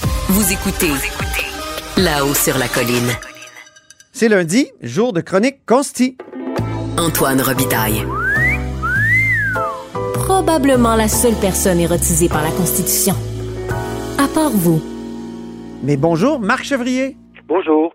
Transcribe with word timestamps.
Vous 0.00 0.52
écoutez 0.52 0.92
là-haut 1.96 2.34
sur 2.34 2.58
la 2.58 2.68
colline. 2.68 3.10
C'est 4.12 4.28
lundi, 4.28 4.68
jour 4.82 5.12
de 5.12 5.20
chronique 5.20 5.64
Consti. 5.66 6.16
Antoine 6.96 7.40
Robitaille. 7.40 8.04
Probablement 10.14 10.96
la 10.96 11.08
seule 11.08 11.34
personne 11.40 11.80
érotisée 11.80 12.28
par 12.28 12.42
la 12.42 12.50
Constitution. 12.50 13.14
À 14.18 14.28
part 14.28 14.50
vous. 14.50 14.82
Mais 15.82 15.96
bonjour, 15.96 16.40
Marc 16.40 16.64
Chevrier. 16.64 17.16
Bonjour. 17.46 17.94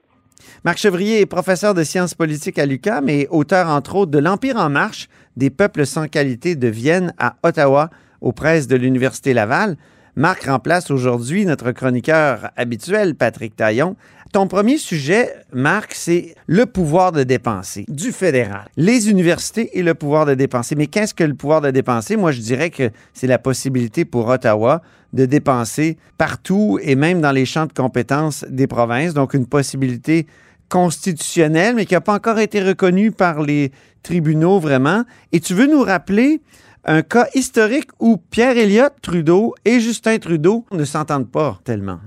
Marc 0.66 0.78
Chevrier 0.78 1.22
est 1.22 1.26
professeur 1.26 1.74
de 1.74 1.84
sciences 1.84 2.14
politiques 2.14 2.60
à 2.60 2.66
l'UQAM 2.66 3.10
et 3.10 3.28
auteur, 3.30 3.68
entre 3.68 3.96
autres, 3.96 4.12
de 4.12 4.20
L'Empire 4.20 4.58
en 4.58 4.70
marche, 4.70 5.10
des 5.36 5.50
peuples 5.50 5.86
sans 5.86 6.08
qualité 6.08 6.56
de 6.56 6.68
Vienne 6.68 7.14
à 7.18 7.36
Ottawa, 7.44 7.90
aux 8.22 8.32
presses 8.32 8.68
de 8.68 8.76
l'Université 8.76 9.34
Laval. 9.34 9.78
Marc 10.16 10.44
remplace 10.44 10.92
aujourd'hui 10.92 11.44
notre 11.44 11.72
chroniqueur 11.72 12.52
habituel, 12.56 13.16
Patrick 13.16 13.56
Taillon. 13.56 13.96
Ton 14.32 14.48
premier 14.48 14.78
sujet, 14.78 15.34
Marc, 15.52 15.94
c'est 15.96 16.36
le 16.46 16.68
pouvoir 16.68 17.12
de 17.12 17.24
dépenser 17.24 17.86
du 17.88 18.12
fédéral. 18.12 18.68
Les 18.78 19.10
universités 19.10 19.76
et 19.78 19.82
le 19.82 19.96
pouvoir 19.96 20.28
de 20.28 20.36
dépenser. 20.36 20.76
Mais 20.76 20.86
qu'est-ce 20.86 21.16
que 21.16 21.24
le 21.24 21.34
pouvoir 21.34 21.62
de 21.62 21.72
dépenser? 21.72 22.16
Moi, 22.16 22.32
je 22.32 22.42
dirais 22.42 22.70
que 22.70 22.92
c'est 23.14 23.26
la 23.26 23.40
possibilité 23.40 24.06
pour 24.06 24.28
Ottawa 24.28 24.84
de 25.14 25.26
dépenser 25.26 25.98
partout 26.20 26.78
et 26.84 26.94
même 26.94 27.20
dans 27.20 27.32
les 27.32 27.46
champs 27.46 27.66
de 27.66 27.74
compétences 27.74 28.46
des 28.48 28.68
provinces. 28.68 29.16
Donc, 29.16 29.34
une 29.34 29.48
possibilité 29.48 30.28
constitutionnelle, 30.70 31.76
mais 31.76 31.86
qui 31.86 31.96
n'a 31.96 32.02
pas 32.02 32.14
encore 32.14 32.38
été 32.38 32.62
reconnue 32.62 33.12
par 33.12 33.42
les 33.42 33.72
tribunaux 34.04 34.60
vraiment. 34.60 35.06
Et 35.32 35.40
tu 35.40 35.56
veux 35.56 35.68
nous 35.68 35.82
rappeler 35.82 36.40
un 36.86 37.02
cas 37.02 37.28
historique 37.34 37.90
où 38.00 38.18
Pierre 38.32 38.58
Elliott 38.58 38.94
Trudeau 39.02 39.54
et 39.66 39.80
Justin 39.80 40.18
Trudeau 40.20 40.66
ne 40.72 40.84
s'entendent 40.84 41.32
pas 41.32 41.58
tellement. 41.66 42.00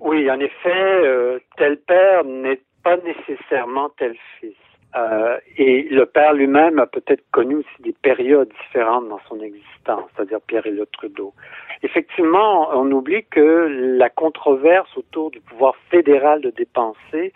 Oui, 0.00 0.30
en 0.30 0.40
effet, 0.40 1.02
euh, 1.04 1.38
tel 1.56 1.78
père 1.78 2.24
n'est 2.24 2.60
pas 2.82 2.96
nécessairement 2.98 3.90
tel 3.98 4.14
fils. 4.38 4.54
Euh, 4.96 5.38
et 5.56 5.88
le 5.90 6.06
père 6.06 6.34
lui-même 6.34 6.78
a 6.78 6.86
peut-être 6.86 7.24
connu 7.32 7.56
aussi 7.56 7.82
des 7.82 7.94
périodes 8.00 8.50
différentes 8.66 9.08
dans 9.08 9.20
son 9.28 9.40
existence, 9.40 10.04
c'est-à-dire 10.14 10.40
Pierre 10.46 10.66
Elliott 10.66 10.90
Trudeau. 10.92 11.34
Effectivement, 11.82 12.68
on 12.72 12.90
oublie 12.92 13.24
que 13.24 13.96
la 13.98 14.08
controverse 14.08 14.96
autour 14.96 15.32
du 15.32 15.40
pouvoir 15.40 15.74
fédéral 15.90 16.40
de 16.42 16.50
dépenser 16.50 17.32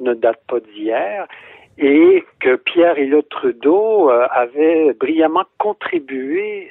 ne 0.00 0.14
date 0.14 0.40
pas 0.48 0.60
d'hier 0.60 1.28
et 1.78 2.24
que 2.40 2.56
Pierre 2.56 2.98
Elliott 2.98 3.28
Trudeau 3.28 4.10
euh, 4.10 4.26
avait 4.30 4.92
brillamment 4.94 5.44
contribué 5.58 6.70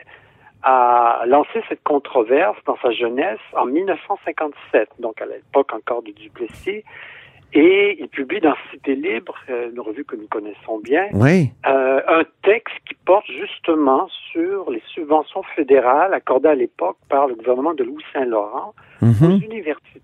à 0.64 1.24
lancer 1.26 1.62
cette 1.70 1.82
controverse 1.84 2.58
dans 2.68 2.78
sa 2.82 2.92
jeunesse 2.92 3.40
en 3.58 3.66
1957, 3.66 4.90
donc 5.00 5.20
à 5.22 5.26
l'époque 5.26 5.74
encore 5.74 6.04
de 6.04 6.12
Duplessis. 6.12 6.84
Et 7.54 7.98
il 8.00 8.08
publie 8.08 8.40
dans 8.40 8.54
Cité 8.72 8.96
Libre, 8.96 9.36
euh, 9.50 9.72
une 9.72 9.80
revue 9.82 10.06
que 10.06 10.16
nous 10.16 10.28
connaissons 10.28 10.80
bien, 10.80 11.08
Oui. 11.14 11.50
euh, 11.68 12.00
un 12.08 12.24
texte 12.44 12.76
qui 12.88 12.96
porte 13.06 13.26
justement 13.28 14.08
sur 14.32 14.72
les 14.72 14.82
subventions 14.94 15.44
fédérales 15.56 16.14
accordées 16.14 16.48
à 16.50 16.56
l'époque 16.56 16.96
par 17.10 17.28
le 17.28 17.36
gouvernement 17.36 17.74
de 17.74 17.84
Louis 17.84 18.04
Saint-Laurent 18.14 18.74
aux 19.02 19.06
Mhm. 19.06 19.42
universités. 19.44 20.01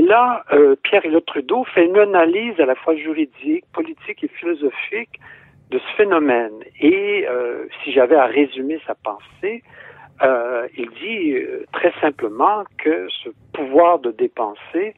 Et 0.00 0.02
là, 0.02 0.44
euh, 0.52 0.76
Pierre 0.82 1.04
Elliott 1.04 1.26
Trudeau 1.26 1.64
fait 1.74 1.84
une 1.84 1.98
analyse 1.98 2.58
à 2.58 2.64
la 2.64 2.74
fois 2.74 2.96
juridique, 2.96 3.64
politique 3.74 4.24
et 4.24 4.28
philosophique 4.28 5.20
de 5.70 5.78
ce 5.78 5.96
phénomène. 5.98 6.54
Et 6.80 7.26
euh, 7.28 7.66
si 7.84 7.92
j'avais 7.92 8.16
à 8.16 8.24
résumer 8.24 8.78
sa 8.86 8.94
pensée, 8.94 9.62
euh, 10.22 10.66
il 10.78 10.88
dit 11.02 11.34
très 11.72 11.92
simplement 12.00 12.64
que 12.82 13.08
ce 13.22 13.28
pouvoir 13.52 13.98
de 13.98 14.10
dépenser 14.10 14.94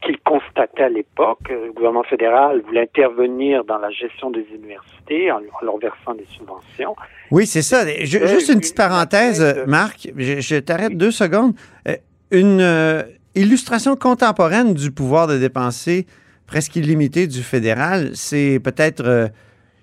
qu'il 0.00 0.18
constatait 0.20 0.84
à 0.84 0.88
l'époque, 0.88 1.40
le 1.50 1.72
gouvernement 1.72 2.04
fédéral 2.04 2.62
voulait 2.62 2.80
intervenir 2.90 3.64
dans 3.64 3.76
la 3.76 3.90
gestion 3.90 4.30
des 4.30 4.46
universités 4.54 5.30
en, 5.30 5.40
en 5.40 5.64
leur 5.66 5.76
versant 5.76 6.14
des 6.14 6.24
subventions. 6.24 6.96
Oui, 7.30 7.44
c'est 7.44 7.60
ça. 7.60 7.84
Je- 7.86 8.26
juste 8.26 8.48
une 8.50 8.60
petite 8.60 8.76
parenthèse. 8.78 9.64
Marc. 9.66 10.08
Je, 10.16 10.40
je 10.40 10.56
t'arrête 10.60 10.96
deux 10.96 11.10
secondes. 11.10 11.52
Une 12.30 12.62
illustration 13.38 13.96
contemporaine 13.96 14.74
du 14.74 14.90
pouvoir 14.90 15.26
de 15.26 15.38
dépenser 15.38 16.06
presque 16.46 16.76
illimité 16.76 17.26
du 17.26 17.42
fédéral, 17.42 18.12
c'est 18.14 18.58
peut-être, 18.58 19.04
euh, 19.04 19.28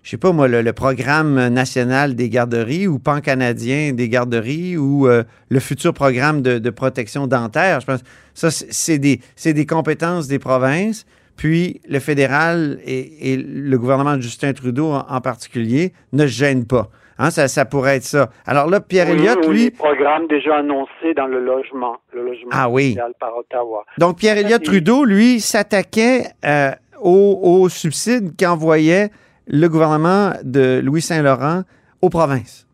je 0.04 0.10
sais 0.10 0.18
pas 0.18 0.32
moi, 0.32 0.48
le, 0.48 0.74
programme 0.74 1.48
national 1.48 2.16
des 2.16 2.30
garderies 2.30 2.88
ou 2.88 3.00
pan-canadien 3.00 3.94
des 3.94 4.10
garderies 4.10 4.76
ou 4.76 5.08
euh, 5.08 5.24
le 5.50 5.60
futur 5.60 5.94
programme 5.94 6.42
de, 6.42 6.70
protection 6.72 7.28
dentaire. 7.28 7.82
Je 7.82 7.86
pense 7.86 8.02
ça, 8.34 8.50
c'est 8.52 8.98
des, 8.98 9.22
des 9.44 9.66
compétences 9.66 10.28
des 10.28 10.40
provinces. 10.40 11.06
Puis 11.38 11.82
le 11.88 12.00
fédéral 12.00 12.80
et, 12.86 13.38
le 13.38 13.78
gouvernement 13.78 14.16
de 14.16 14.22
Justin 14.22 14.54
Trudeau 14.54 14.92
en, 14.94 15.22
particulier 15.22 15.94
ne 16.14 16.26
gênent 16.26 16.66
pas. 16.66 16.90
Hein, 17.18 17.30
ça, 17.32 17.48
ça 17.48 17.64
pourrait 17.66 17.98
être 17.98 18.04
ça. 18.04 18.30
Alors 18.46 18.70
là, 18.70 18.82
Pierre 18.82 19.08
Oui, 19.10 19.14
Elliott, 19.20 19.40
oui, 19.48 19.54
lui, 19.54 19.64
les 19.66 19.72
programmes 19.72 20.28
déjà 20.28 20.58
annoncés 20.58 21.14
dans 21.16 21.28
le 21.28 21.40
logement, 21.44 21.96
le 22.14 22.26
logement 22.26 22.50
Ah 22.52 22.70
oui. 22.70 22.90
social 22.94 23.14
par 23.20 23.38
Ottawa. 23.38 23.86
donc 23.98 24.18
Pierre 24.18 24.38
Elliott 24.38 24.62
Trudeau, 24.64 25.06
lui, 25.06 25.40
s'attaquait 25.40 26.24
euh, 26.44 26.72
aux, 27.02 27.40
aux 27.42 27.70
subsides 27.70 28.34
qu'envoyait 28.38 29.10
le 29.48 29.68
gouvernement 29.70 30.32
de 30.44 30.82
Louis 30.84 31.02
Saint-Laurent 31.02 31.62
aux 32.02 32.10
provinces. 32.10 32.68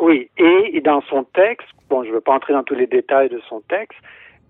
Oui, 0.00 0.30
et 0.38 0.80
dans 0.80 1.02
son 1.10 1.24
texte, 1.34 1.68
bon, 1.90 2.02
je 2.02 2.08
ne 2.08 2.14
veux 2.14 2.20
pas 2.20 2.32
entrer 2.32 2.54
dans 2.54 2.62
tous 2.62 2.74
les 2.74 2.86
détails 2.86 3.28
de 3.28 3.40
son 3.48 3.60
texte, 3.68 3.98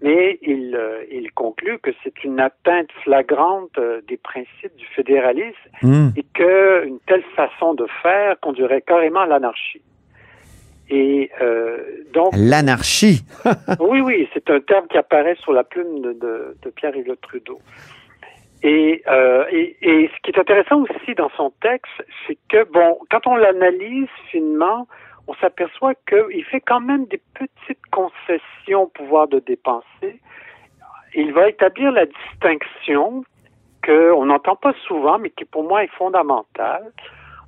mais 0.03 0.39
il, 0.43 0.77
euh, 0.77 1.05
il 1.11 1.31
conclut 1.33 1.79
que 1.79 1.91
c'est 2.03 2.25
une 2.25 2.41
atteinte 2.41 2.91
flagrante 3.05 3.71
euh, 3.79 4.01
des 4.09 4.17
principes 4.17 4.77
du 4.77 4.87
fédéralisme 4.87 5.57
Hmm. 5.83 6.11
et 6.17 6.25
qu'une 6.35 6.99
telle 7.07 7.25
façon 7.35 7.75
de 7.75 7.87
faire 8.03 8.39
conduirait 8.41 8.83
carrément 8.83 9.21
à 9.21 9.27
l'anarchie. 9.27 9.83
Et 10.89 11.31
euh, 11.41 11.79
donc, 12.13 12.33
L'anarchie. 12.37 13.25
oui, 13.81 14.01
oui, 14.01 14.29
c'est 14.35 14.49
un 14.51 14.61
terme 14.61 14.87
qui 14.89 14.99
apparaît 14.99 15.37
sur 15.37 15.53
la 15.53 15.65
plume 15.65 16.03
de, 16.03 16.13
de, 16.13 16.57
de 16.63 16.71
Pierre 16.71 16.95
Elliott 16.95 17.21
Trudeau. 17.21 17.59
Et, 18.63 19.03
euh, 19.09 19.45
et, 19.51 19.77
et 19.83 20.11
ce 20.15 20.21
qui 20.23 20.31
est 20.31 20.39
intéressant 20.39 20.83
aussi 20.83 21.15
dans 21.17 21.31
son 21.37 21.53
texte, 21.63 21.91
c'est 22.27 22.39
que, 22.49 22.65
bon, 22.71 22.99
quand 23.11 23.27
on 23.27 23.37
l'analyse 23.37 24.09
finement, 24.31 24.87
on 25.27 25.35
s'aperçoit 25.35 25.95
qu'il 26.09 26.45
fait 26.45 26.61
quand 26.61 26.81
même 26.81 27.07
des 27.07 27.21
petites 27.35 27.87
concessions 27.91 28.83
au 28.83 28.87
pouvoir 28.87 29.29
de 29.29 29.39
dépenser. 29.41 30.21
Il 31.15 31.33
va 31.33 31.49
établir 31.49 31.93
la 31.93 32.07
distinction 32.07 33.25
qu'on 33.85 34.27
n'entend 34.27 34.57
pas 34.57 34.73
souvent, 34.87 35.19
mais 35.19 35.31
qui 35.31 35.45
pour 35.45 35.65
moi 35.65 35.85
est 35.85 35.93
fondamentale, 35.93 36.93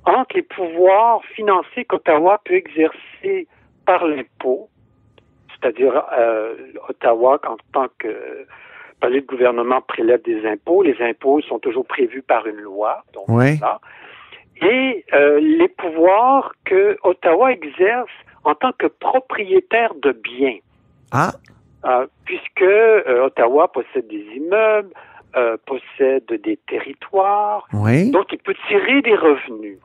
entre 0.05 0.35
les 0.35 0.43
pouvoirs 0.43 1.23
financiers 1.33 1.85
qu'Ottawa 1.85 2.39
peut 2.45 2.53
exercer 2.53 3.47
par 3.85 4.05
l'impôt, 4.05 4.69
c'est-à-dire 5.49 6.03
euh, 6.17 6.55
Ottawa 6.89 7.39
en 7.47 7.57
tant 7.73 7.87
que 7.97 8.45
palais 8.99 9.21
de 9.21 9.25
gouvernement 9.25 9.81
prélève 9.81 10.21
des 10.23 10.45
impôts. 10.45 10.83
Les 10.83 10.99
impôts 11.01 11.41
sont 11.41 11.59
toujours 11.59 11.85
prévus 11.85 12.21
par 12.21 12.45
une 12.47 12.57
loi. 12.57 13.03
Donc 13.13 13.25
Oui. 13.27 13.57
voilà. 13.57 13.79
Et 14.61 15.05
euh, 15.13 15.39
les 15.39 15.67
pouvoirs 15.67 16.53
que 16.65 16.97
Ottawa 17.03 17.51
exerce 17.51 18.09
en 18.43 18.55
tant 18.55 18.71
que 18.73 18.87
propriétaire 18.87 19.93
de 19.95 20.11
biens. 20.11 20.59
Ah, 21.11 21.31
Euh, 21.85 22.07
puisque 22.25 22.53
que 22.55 22.63
euh, 22.65 23.25
Ottawa 23.25 23.67
possède 23.71 24.07
des 24.07 24.25
immeubles, 24.35 24.89
possède 25.67 26.25
des 26.41 26.57
territoires, 26.67 27.67
Oui. 27.73 28.09
donc 28.09 28.31
il 28.31 28.39
peut 28.39 28.55
tirer 28.67 29.01
des 29.01 29.15
revenus. 29.15 29.77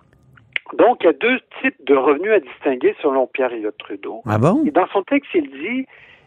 Donc, 0.75 0.99
il 1.01 1.07
y 1.07 1.09
a 1.09 1.13
deux 1.13 1.41
types 1.61 1.85
de 1.85 1.97
revenus 1.97 2.33
à 2.33 2.39
distinguer 2.41 2.95
selon 3.03 3.27
Pierre 3.27 3.53
Elliott 3.53 3.77
Trudeau. 3.79 4.23
Ah 4.27 4.39
bon? 4.39 4.63
Et 4.67 4.71
dans 4.71 4.87
son 4.89 5.03
texte, 5.03 5.31
il 5.35 5.51
dit 5.51 5.87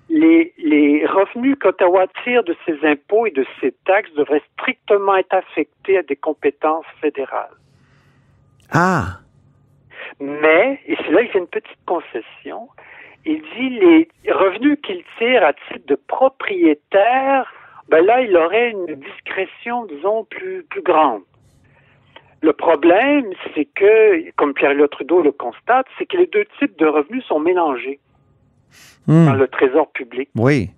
les, 0.09 0.53
les 0.57 1.05
revenus 1.05 1.55
qu'Ottawa 1.61 2.05
tire 2.23 2.43
de 2.43 2.55
ses 2.65 2.85
impôts 2.85 3.25
et 3.25 3.31
de 3.31 3.45
ses 3.61 3.71
taxes 3.85 4.13
devraient 4.15 4.43
strictement 4.59 5.15
être 5.15 5.33
affectés 5.33 5.97
à 5.97 6.03
des 6.03 6.17
compétences 6.17 6.85
fédérales. 6.99 7.55
Ah. 8.73 9.19
Mais, 10.19 10.79
et 10.87 10.95
c'est 10.97 11.11
là 11.11 11.21
qu'il 11.21 11.31
fait 11.31 11.39
une 11.39 11.47
petite 11.47 11.85
concession, 11.85 12.69
il 13.25 13.41
dit 13.41 13.69
les 13.69 14.09
revenus 14.31 14.77
qu'il 14.83 15.03
tire 15.17 15.43
à 15.43 15.53
titre 15.53 15.85
de 15.87 15.95
propriétaire, 15.95 17.51
ben 17.89 18.05
là, 18.05 18.21
il 18.21 18.35
aurait 18.35 18.71
une 18.71 18.95
discrétion, 18.95 19.85
disons, 19.85 20.25
plus, 20.25 20.63
plus 20.69 20.81
grande. 20.81 21.21
Le 22.41 22.53
problème, 22.53 23.25
c'est 23.55 23.65
que, 23.65 24.31
comme 24.31 24.53
Pierre-Éliott 24.53 24.91
Trudeau 24.91 25.21
le 25.21 25.31
constate, 25.31 25.87
c'est 25.97 26.05
que 26.05 26.17
les 26.17 26.27
deux 26.27 26.45
types 26.59 26.77
de 26.77 26.85
revenus 26.87 27.23
sont 27.25 27.39
mélangés 27.39 27.99
Hmm. 29.07 29.25
dans 29.25 29.33
le 29.33 29.47
trésor 29.47 29.91
public. 29.91 30.29
Oui. 30.35 30.69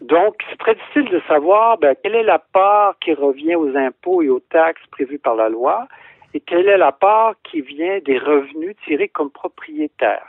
Donc, 0.00 0.34
c'est 0.50 0.58
très 0.58 0.74
difficile 0.74 1.08
de 1.10 1.20
savoir 1.28 1.78
ben, 1.78 1.94
quelle 2.02 2.14
est 2.14 2.22
la 2.22 2.38
part 2.38 2.96
qui 3.00 3.12
revient 3.12 3.54
aux 3.54 3.76
impôts 3.76 4.22
et 4.22 4.28
aux 4.28 4.40
taxes 4.40 4.82
prévues 4.90 5.18
par 5.18 5.36
la 5.36 5.48
loi 5.48 5.86
et 6.34 6.40
quelle 6.40 6.68
est 6.68 6.78
la 6.78 6.92
part 6.92 7.34
qui 7.44 7.60
vient 7.60 7.98
des 8.00 8.18
revenus 8.18 8.76
tirés 8.84 9.08
comme 9.08 9.30
propriétaire. 9.30 10.26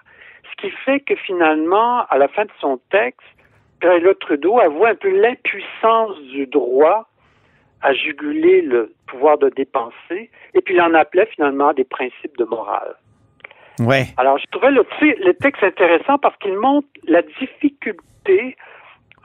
Ce 0.51 0.61
qui 0.61 0.71
fait 0.71 0.99
que 0.99 1.15
finalement, 1.15 2.05
à 2.09 2.17
la 2.17 2.27
fin 2.27 2.45
de 2.45 2.51
son 2.59 2.79
texte, 2.91 3.21
Pierre 3.79 3.99
Trudeau 4.19 4.59
avoue 4.59 4.85
un 4.85 4.95
peu 4.95 5.09
l'impuissance 5.09 6.17
du 6.31 6.47
droit 6.47 7.07
à 7.81 7.93
juguler 7.93 8.61
le 8.61 8.93
pouvoir 9.07 9.37
de 9.37 9.49
dépenser 9.49 10.29
et 10.53 10.61
puis 10.61 10.75
il 10.75 10.81
en 10.81 10.93
appelait 10.93 11.25
finalement 11.25 11.73
des 11.73 11.83
principes 11.83 12.37
de 12.37 12.45
morale. 12.45 12.95
Ouais. 13.79 14.05
Alors, 14.17 14.37
je 14.37 14.45
trouvais 14.51 14.71
le, 14.71 14.85
le 15.01 15.33
texte 15.33 15.63
intéressant 15.63 16.17
parce 16.17 16.37
qu'il 16.37 16.57
montre 16.57 16.87
la 17.07 17.23
difficulté 17.23 18.55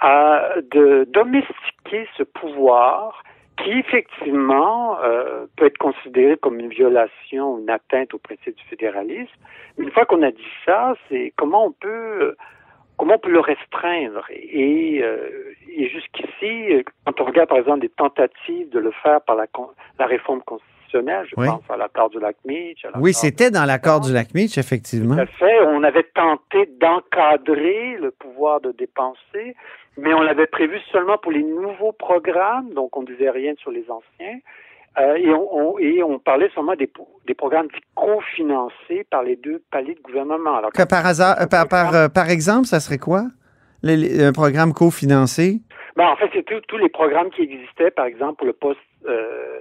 à, 0.00 0.54
de 0.72 1.06
domestiquer 1.12 2.08
ce 2.16 2.22
pouvoir 2.22 3.22
qui, 3.62 3.70
effectivement, 3.72 4.98
euh, 5.02 5.46
peut 5.56 5.66
être 5.66 5.78
considéré 5.78 6.36
comme 6.36 6.58
une 6.60 6.68
violation, 6.68 7.58
une 7.58 7.70
atteinte 7.70 8.14
au 8.14 8.18
principe 8.18 8.56
du 8.56 8.64
fédéralisme. 8.64 9.30
Mais 9.76 9.84
une 9.84 9.90
fois 9.90 10.04
qu'on 10.06 10.22
a 10.22 10.30
dit 10.30 10.46
ça, 10.64 10.94
c'est 11.08 11.32
comment 11.36 11.66
on 11.66 11.72
peut 11.72 12.34
comment 12.96 13.14
on 13.14 13.18
peut 13.18 13.30
le 13.30 13.40
restreindre? 13.40 14.24
Et, 14.30 15.00
euh, 15.02 15.54
et 15.76 15.88
jusqu'ici, 15.88 16.84
quand 17.04 17.20
on 17.20 17.24
regarde, 17.24 17.48
par 17.48 17.58
exemple, 17.58 17.80
des 17.80 17.88
tentatives 17.90 18.68
de 18.70 18.78
le 18.80 18.90
faire 19.02 19.20
par 19.22 19.36
la, 19.36 19.46
la 20.00 20.06
réforme 20.06 20.42
constitutionnelle, 20.42 21.26
je 21.28 21.34
Oui. 21.36 21.46
pense 21.46 21.62
à 21.68 21.76
l'accord 21.76 22.10
du 22.10 22.18
lac 22.18 22.36
Meach. 22.44 22.84
Oui, 22.98 23.12
c'était 23.12 23.50
dans 23.50 23.64
l'accord 23.66 24.00
du 24.00 24.12
lac 24.12 24.34
Meach, 24.34 24.58
effectivement. 24.58 25.14
tout 25.16 25.20
à 25.22 25.26
fait. 25.26 25.57
On 25.80 25.84
avait 25.84 26.02
tenté 26.12 26.68
d'encadrer 26.80 27.96
le 28.00 28.10
pouvoir 28.10 28.60
de 28.60 28.72
dépenser, 28.72 29.54
mais 29.96 30.12
on 30.12 30.22
l'avait 30.22 30.48
prévu 30.48 30.80
seulement 30.90 31.18
pour 31.18 31.30
les 31.30 31.44
nouveaux 31.44 31.92
programmes, 31.92 32.70
donc 32.74 32.96
on 32.96 33.02
ne 33.02 33.06
disait 33.06 33.30
rien 33.30 33.54
sur 33.58 33.70
les 33.70 33.84
anciens. 33.88 34.38
Euh, 34.98 35.14
et, 35.14 35.30
on, 35.32 35.56
on- 35.56 35.78
et 35.78 36.02
on 36.02 36.18
parlait 36.18 36.50
seulement 36.52 36.74
des, 36.74 36.90
programmes 37.36 37.68
cofinancés 37.94 39.06
par 39.08 39.22
les 39.22 39.36
deux 39.36 39.62
paliers 39.70 39.94
de 39.94 40.00
gouvernement. 40.00 40.56
Alors, 40.56 40.72
Que 40.72 40.82
par 40.82 41.06
hasard, 41.06 41.36
euh, 41.40 41.46
par, 41.46 41.68
par, 41.68 41.94
euh, 41.94 42.08
par 42.08 42.28
exemple, 42.28 42.66
ça 42.66 42.80
serait 42.80 42.98
quoi? 42.98 43.22
Un 43.84 44.32
programme 44.32 44.72
cofinancé? 44.72 45.60
Ben, 45.94 46.08
en 46.08 46.16
fait, 46.16 46.28
c'est 46.34 46.42
tous- 46.44 46.60
tous 46.66 46.78
les 46.78 46.88
programmes 46.88 47.30
qui 47.30 47.42
existaient, 47.42 47.92
par 47.92 48.06
exemple, 48.06 48.34
pour 48.38 48.46
le 48.48 48.52
poste, 48.52 48.80
euh, 49.06 49.60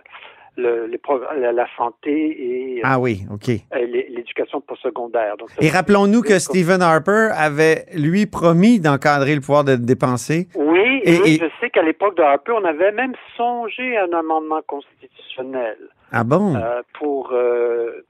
le, 0.58 0.88
les 0.88 0.98
progr- 0.98 1.34
la, 1.40 1.52
la 1.52 1.68
santé 1.78 2.12
et 2.12 2.78
euh, 2.80 2.82
Ah 2.84 3.00
oui, 3.00 3.22
OK. 3.32 3.48
l'é- 3.48 4.08
l'éducation 4.10 4.60
postsecondaire. 4.62 5.38
Donc, 5.38 5.50
Et 5.62 5.70
rappelons-nous 5.70 6.22
que 6.24 6.40
Stephen 6.40 6.82
Harper 6.82 7.30
avait, 7.36 7.86
lui, 7.96 8.26
promis 8.26 8.80
d'encadrer 8.80 9.36
le 9.36 9.42
pouvoir 9.42 9.64
de 9.64 9.76
dépenser. 9.76 10.48
Oui, 10.56 11.02
et- 11.04 11.38
je 11.38 11.46
sais 11.62 11.70
qu'à 11.70 11.84
l'époque 11.84 12.18
de 12.18 12.24
Harper, 12.24 12.54
on 12.54 12.66
avait 12.66 12.92
même 12.92 13.14
songé 13.38 13.96
à 13.98 14.06
un 14.06 14.18
amendement 14.18 14.62
constitutionnel 14.68 15.78
Ah 16.12 16.24
bon? 16.24 16.56
euh, 16.56 16.82
pour 17.00 17.32
euh, 17.34 18.04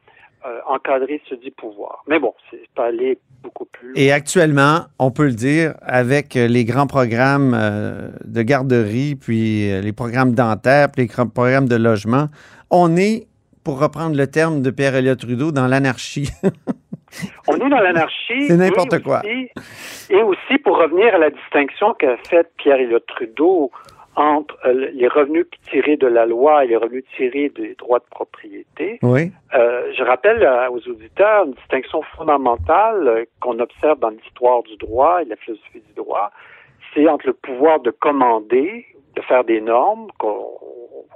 euh, 0.45 0.59
encadrer 0.67 1.21
ce 1.29 1.35
dit 1.35 1.51
pouvoir. 1.51 2.03
Mais 2.07 2.19
bon, 2.19 2.33
c'est 2.51 2.61
pas 2.75 2.85
aller 2.87 3.17
beaucoup 3.43 3.65
plus 3.65 3.87
loin. 3.89 3.93
Et 3.95 4.11
actuellement, 4.11 4.81
on 4.99 5.11
peut 5.11 5.25
le 5.25 5.33
dire, 5.33 5.73
avec 5.81 6.35
les 6.35 6.65
grands 6.65 6.87
programmes 6.87 7.53
euh, 7.55 8.09
de 8.25 8.41
garderie, 8.43 9.15
puis 9.15 9.71
euh, 9.71 9.81
les 9.81 9.93
programmes 9.93 10.33
dentaires, 10.33 10.89
puis 10.91 11.03
les 11.03 11.07
grands 11.07 11.27
programmes 11.27 11.67
de 11.67 11.75
logement, 11.75 12.27
on 12.69 12.95
est, 12.97 13.27
pour 13.63 13.79
reprendre 13.79 14.15
le 14.15 14.27
terme 14.27 14.61
de 14.61 14.69
Pierre 14.69 14.95
Elliott 14.95 15.19
Trudeau, 15.19 15.51
dans 15.51 15.67
l'anarchie. 15.67 16.29
On 17.47 17.55
est 17.55 17.69
dans 17.69 17.79
l'anarchie. 17.79 18.47
C'est 18.47 18.57
n'importe 18.57 19.01
quoi. 19.01 19.21
aussi- 19.23 19.49
Et 20.09 20.21
aussi, 20.21 20.57
pour 20.63 20.77
revenir 20.77 21.15
à 21.15 21.17
la 21.17 21.29
distinction 21.29 21.93
qu'a 21.97 22.17
faite 22.29 22.51
Pierre 22.57 22.75
Elliott 22.79 23.05
Trudeau 23.07 23.71
entre 24.17 24.57
euh, 24.65 24.89
les 24.93 25.07
revenus 25.07 25.45
tirés 25.69 25.95
de 25.95 26.07
la 26.07 26.25
loi 26.25 26.65
et 26.65 26.67
les 26.67 26.75
revenus 26.75 27.05
tirés 27.15 27.49
des 27.49 27.75
droits 27.75 27.99
de 27.99 28.05
propriété, 28.09 28.97
oui. 29.03 29.31
Euh, 29.53 29.93
je 29.95 30.03
rappelle 30.03 30.43
euh, 30.43 30.69
aux 30.71 30.85
auditeurs 30.89 31.45
une 31.45 31.53
distinction 31.53 32.01
fondamentale 32.15 33.07
euh, 33.07 33.25
qu'on 33.39 33.59
observe 33.59 33.99
dans 33.99 34.09
l'histoire 34.09 34.63
du 34.63 34.75
droit 34.77 35.21
et 35.21 35.25
la 35.25 35.35
philosophie 35.35 35.81
du 35.87 35.93
droit, 35.93 36.31
c'est 36.93 37.07
entre 37.07 37.27
le 37.27 37.33
pouvoir 37.33 37.79
de 37.79 37.91
commander, 37.91 38.85
de 39.15 39.21
faire 39.21 39.43
des 39.43 39.61
normes, 39.61 40.07
qu'on 40.17 40.49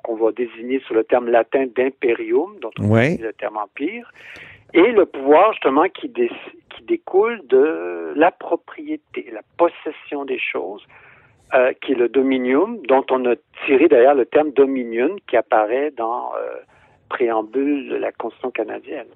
qu'on 0.04 0.16
va 0.16 0.32
désigner 0.32 0.80
sous 0.88 0.96
le 0.96 1.04
terme 1.04 1.28
latin 1.30 1.66
d'imperium, 1.76 2.56
dont 2.60 2.72
on 2.80 2.90
Oui. 2.90 3.00
utilise 3.02 3.22
le 3.22 3.34
terme 3.34 3.58
empire, 3.58 4.12
et 4.74 4.92
le 4.92 5.06
pouvoir 5.06 5.54
justement 5.54 5.88
qui, 5.90 6.10
dé- 6.10 6.32
qui 6.72 6.84
découle 6.86 7.40
de 7.48 8.12
la 8.16 8.32
propriété, 8.32 9.30
la 9.32 9.42
possession 9.58 10.26
des 10.26 10.40
choses, 10.40 10.84
euh, 11.54 11.74
qui 11.82 11.92
est 11.94 11.96
le 11.96 12.10
dominium, 12.10 12.80
dont 12.88 13.06
on 13.12 13.26
a 13.26 13.36
tiré 13.66 13.88
d'ailleurs 13.88 14.16
le 14.16 14.26
terme 14.26 14.52
dominion 14.52 15.16
qui 15.28 15.36
apparaît 15.38 15.92
dans 15.98 16.32
euh, 16.36 16.56
préambule 17.10 17.90
de 17.90 17.96
la 17.98 18.12
Constitution 18.12 18.52
canadienne. 18.52 19.08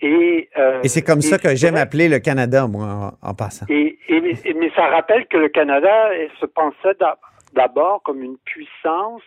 Et, 0.00 0.48
euh, 0.58 0.80
Et 0.82 0.88
c'est 0.88 1.02
comme 1.02 1.20
ça 1.20 1.38
que 1.38 1.54
j'aime 1.54 1.76
appeler 1.76 2.08
le 2.08 2.18
Canada, 2.18 2.66
moi, 2.66 3.14
en, 3.22 3.28
en 3.30 3.34
passant. 3.34 3.66
Et, 3.68 3.96
mais 4.10 4.70
ça 4.74 4.86
rappelle 4.88 5.26
que 5.28 5.36
le 5.36 5.48
Canada 5.48 6.10
se 6.40 6.46
pensait 6.46 6.94
d'a- 6.98 7.18
d'abord 7.54 8.02
comme 8.02 8.22
une 8.22 8.36
puissance 8.44 9.22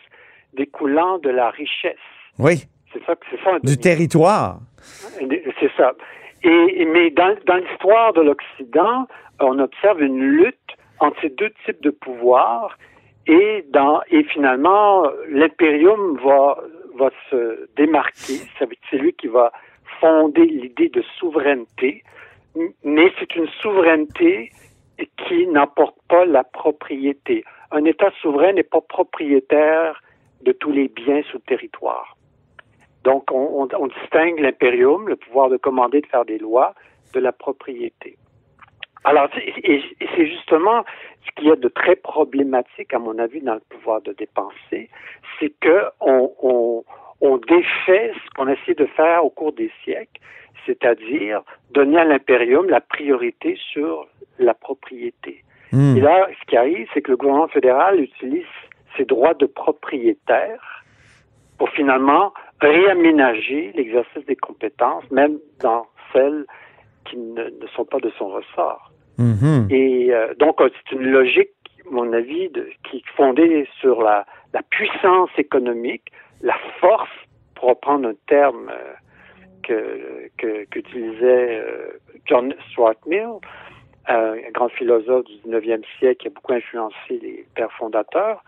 découlant 0.54 1.18
de 1.20 1.30
la 1.30 1.50
richesse. 1.50 1.96
Oui. 2.40 2.66
C'est 2.92 3.04
ça, 3.06 3.16
c'est 3.32 3.42
ça 3.44 3.58
Du 3.64 3.78
territoire. 3.78 4.60
C'est 4.82 5.72
ça. 5.78 5.94
Et, 6.44 6.82
et- 6.82 6.86
mais 6.86 7.10
dans, 7.12 7.36
dans 7.46 7.56
l'histoire 7.56 8.12
de 8.14 8.22
l'Occident, 8.22 9.08
on 9.40 9.58
observe 9.60 10.02
une 10.02 10.20
lutte 10.20 10.60
entre 11.00 11.20
ces 11.22 11.30
deux 11.30 11.52
types 11.66 11.82
de 11.82 11.90
pouvoirs 11.92 12.78
et, 13.28 13.66
dans, 13.70 14.02
et 14.10 14.24
finalement, 14.24 15.08
l'impérium 15.30 16.18
va, 16.24 16.58
va 16.96 17.10
se 17.30 17.68
démarquer. 17.76 18.40
C'est 18.90 18.98
lui 18.98 19.14
qui 19.14 19.28
va 19.28 19.52
fonder 20.00 20.46
l'idée 20.46 20.90
de 20.90 21.02
souveraineté, 21.18 22.04
mais 22.84 23.12
c'est 23.20 23.36
une 23.36 23.48
souveraineté 23.62 24.52
qui 25.28 25.48
n'emporte 25.48 25.98
pas 26.08 26.26
la 26.26 26.44
propriété. 26.44 27.44
Un 27.72 27.84
État 27.86 28.12
souverain 28.22 28.54
n'est 28.54 28.64
pas 28.64 28.82
propriétaire 28.82 30.02
de 30.42 30.52
tous 30.52 30.72
les 30.72 30.88
biens 30.88 31.22
sous 31.24 31.38
le 31.38 31.44
territoire. 31.44 32.16
Donc, 33.04 33.30
on, 33.32 33.64
on- 33.64 33.68
on 33.78 33.88
distingue 33.88 34.40
l'impérium, 34.40 35.08
le 35.10 35.16
pouvoir 35.16 35.50
de 35.50 35.58
commander, 35.58 36.02
de 36.02 36.08
faire 36.08 36.26
des 36.26 36.38
lois, 36.38 36.74
de 37.14 37.20
la 37.20 37.32
propriété. 37.32 38.18
Alors, 39.06 39.30
c'est- 39.36 40.26
justement 40.26 40.84
ce 41.26 41.32
qu'il 41.36 41.48
y 41.48 41.52
a 41.52 41.56
de 41.56 41.68
très 41.68 41.96
problématique, 41.96 42.92
à 42.94 43.00
mon 43.00 43.18
avis, 43.20 43.40
dans 43.40 43.54
le 43.54 43.62
pouvoir 43.70 44.02
de 44.02 44.14
dépenser, 44.14 44.90
c'est 45.40 45.54
que 45.60 45.84
on, 46.02 46.32
on, 46.42 46.84
on 47.22 47.38
défait 47.38 48.12
ce 48.14 48.30
qu'on 48.36 48.48
a 48.48 48.54
essayé 48.54 48.74
de 48.74 48.88
faire 48.88 49.24
au 49.24 49.30
cours 49.30 49.54
des 49.54 49.72
siècles, 49.84 50.20
c'est-à-dire 50.66 51.42
donner 51.72 52.00
à 52.00 52.04
l'impérium 52.04 52.68
la 52.68 52.82
priorité 52.82 53.58
sur 53.72 54.08
la 54.40 54.56
propriété. 54.56 55.44
Hmm. 55.72 55.98
Et 55.98 56.02
là, 56.02 56.28
ce 56.40 56.46
qui 56.48 56.58
arrive, 56.58 56.88
c'est 56.94 57.02
que 57.02 57.12
le 57.12 57.18
gouvernement 57.18 57.48
fédéral 57.48 58.00
utilise 58.00 58.46
ses 58.98 59.06
droits 59.06 59.36
de 59.36 59.46
propriétaire 59.46 60.84
pour 61.60 61.70
finalement 61.70 62.34
réaménager 62.60 63.72
l'exercice 63.76 64.26
des 64.26 64.36
compétences, 64.36 65.10
même 65.12 65.38
dans 65.62 65.86
celles 66.12 66.46
qui 67.06 67.18
ne, 67.18 67.44
ne 67.44 67.68
sont 67.76 67.86
pas 67.86 68.00
de 68.00 68.12
son 68.18 68.30
ressort. 68.30 68.92
Mhm. 69.18 69.68
Et 69.70 70.14
euh, 70.14 70.34
donc, 70.36 70.60
euh, 70.62 70.70
c'est 70.74 70.96
une 70.96 71.08
logique, 71.10 71.52
à 71.86 71.92
mon 71.92 72.12
avis, 72.14 72.50
qui 72.84 72.98
est 72.98 73.16
fondée 73.16 73.68
sur 73.80 74.02
la, 74.02 74.26
puissance 74.70 75.30
économique, 75.38 76.12
la 76.42 76.56
force, 76.80 77.10
pour 77.56 77.70
reprendre 77.70 78.10
un 78.10 78.16
terme 78.28 78.70
euh, 78.70 80.28
que 80.38 80.66
qu'utilisait 80.70 81.60
euh, 81.60 82.00
John 82.26 82.54
Stuart 82.70 82.96
Mill, 83.08 83.40
un 84.08 84.36
grand 84.54 84.70
philosophe 84.70 85.26
du 85.26 85.50
19e 85.50 85.82
siècle 85.98 86.18
qui 86.18 86.28
a 86.28 86.30
beaucoup 86.30 86.54
influencé 86.54 86.96
les 87.10 87.46
pères 87.56 87.72
fondateurs. 87.74 88.44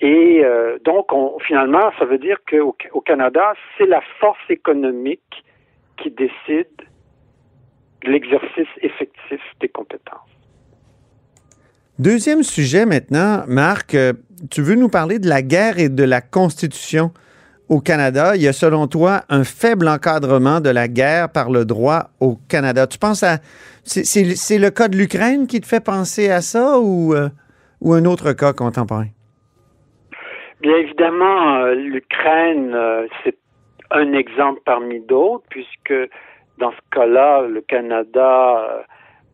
Et 0.00 0.42
donc, 0.84 1.12
on, 1.12 1.38
finalement, 1.40 1.90
ça 1.98 2.04
veut 2.04 2.18
dire 2.18 2.38
qu'au 2.48 2.76
au 2.92 3.00
Canada, 3.00 3.54
c'est 3.76 3.86
la 3.86 4.00
force 4.20 4.38
économique 4.48 5.44
qui 5.96 6.10
décide 6.10 6.68
de 6.78 6.84
l'exercice 8.10 8.68
effectif 8.82 9.40
des 9.60 9.68
compétences. 9.68 10.28
Deuxième 11.98 12.42
sujet 12.42 12.86
maintenant, 12.86 13.44
Marc, 13.46 13.94
euh, 13.94 14.12
tu 14.50 14.62
veux 14.62 14.74
nous 14.74 14.88
parler 14.88 15.20
de 15.20 15.28
la 15.28 15.42
guerre 15.42 15.78
et 15.78 15.88
de 15.88 16.02
la 16.02 16.20
Constitution 16.20 17.12
au 17.68 17.80
Canada. 17.80 18.34
Il 18.34 18.42
y 18.42 18.48
a 18.48 18.52
selon 18.52 18.88
toi 18.88 19.22
un 19.28 19.44
faible 19.44 19.88
encadrement 19.88 20.60
de 20.60 20.70
la 20.70 20.88
guerre 20.88 21.30
par 21.30 21.50
le 21.50 21.64
droit 21.64 22.10
au 22.18 22.36
Canada. 22.48 22.88
Tu 22.88 22.98
penses 22.98 23.22
à... 23.22 23.38
C'est 23.84 24.58
le 24.58 24.70
cas 24.70 24.88
de 24.88 24.96
l'Ukraine 24.96 25.46
qui 25.46 25.60
te 25.60 25.66
fait 25.66 25.84
penser 25.84 26.30
à 26.30 26.40
ça 26.40 26.80
ou, 26.80 27.14
euh, 27.14 27.28
ou 27.80 27.92
un 27.94 28.04
autre 28.06 28.32
cas 28.32 28.52
contemporain? 28.52 29.06
Bien 30.62 30.76
évidemment, 30.78 31.58
euh, 31.58 31.74
l'Ukraine, 31.74 32.76
c'est 33.22 33.36
un 33.92 34.12
exemple 34.14 34.60
parmi 34.64 35.00
d'autres, 35.00 35.44
puisque 35.48 35.94
dans 36.58 36.70
ce 36.70 36.80
cas-là, 36.90 37.42
le 37.42 37.60
Canada, 37.60 38.84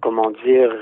comment 0.00 0.30
dire, 0.30 0.72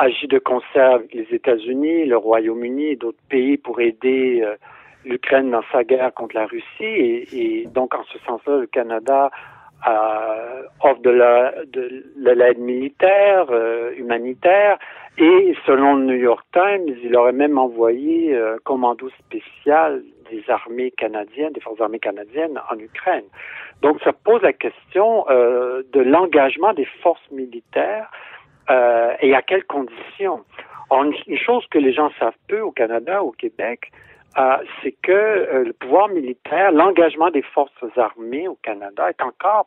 agit 0.00 0.28
de 0.28 0.38
concert 0.38 0.92
avec 0.92 1.12
les 1.14 1.26
États-Unis, 1.30 2.06
le 2.06 2.16
Royaume-Uni 2.16 2.92
et 2.92 2.96
d'autres 2.96 3.22
pays 3.28 3.58
pour 3.58 3.80
aider 3.80 4.40
euh, 4.42 4.54
l'Ukraine 5.04 5.50
dans 5.50 5.64
sa 5.72 5.84
guerre 5.84 6.12
contre 6.14 6.36
la 6.36 6.46
Russie. 6.46 7.26
Et, 7.32 7.66
donc, 7.74 7.94
en 7.94 8.04
ce 8.04 8.18
sens-là, 8.20 8.58
le 8.58 8.66
Canada 8.66 9.30
euh, 9.86 10.62
offre 10.82 11.00
de 11.00 12.32
l'aide 12.32 12.58
militaire, 12.58 13.46
euh, 13.50 13.92
humanitaire, 13.96 14.78
et 15.18 15.54
selon 15.66 15.96
le 15.96 16.04
New 16.04 16.20
York 16.20 16.46
Times, 16.52 16.94
il 17.02 17.14
aurait 17.16 17.32
même 17.32 17.58
envoyé 17.58 18.36
un 18.36 18.56
commando 18.64 19.10
spécial 19.18 20.02
des 20.30 20.44
armées 20.48 20.90
canadiennes, 20.92 21.52
des 21.52 21.60
forces 21.60 21.80
armées 21.80 21.98
canadiennes 21.98 22.60
en 22.70 22.78
Ukraine. 22.78 23.24
Donc, 23.82 24.00
ça 24.02 24.12
pose 24.12 24.42
la 24.42 24.52
question 24.52 25.24
de 25.28 26.00
l'engagement 26.00 26.72
des 26.74 26.86
forces 27.02 27.30
militaires 27.30 28.10
euh, 28.70 29.14
et 29.20 29.34
à 29.34 29.42
quelles 29.42 29.64
conditions. 29.64 30.44
une, 30.92 31.36
chose 31.36 31.66
que 31.70 31.78
les 31.78 31.92
gens 31.92 32.10
savent 32.20 32.38
peu 32.46 32.60
au 32.60 32.70
Canada, 32.70 33.22
au 33.22 33.32
Québec, 33.32 33.90
euh, 34.38 34.58
c'est 34.80 34.94
que 35.02 35.10
euh, 35.10 35.64
le 35.64 35.72
pouvoir 35.72 36.08
militaire, 36.08 36.70
l'engagement 36.70 37.30
des 37.30 37.42
forces 37.42 37.72
armées 37.96 38.46
au 38.46 38.56
Canada 38.62 39.10
est 39.10 39.22
encore, 39.22 39.66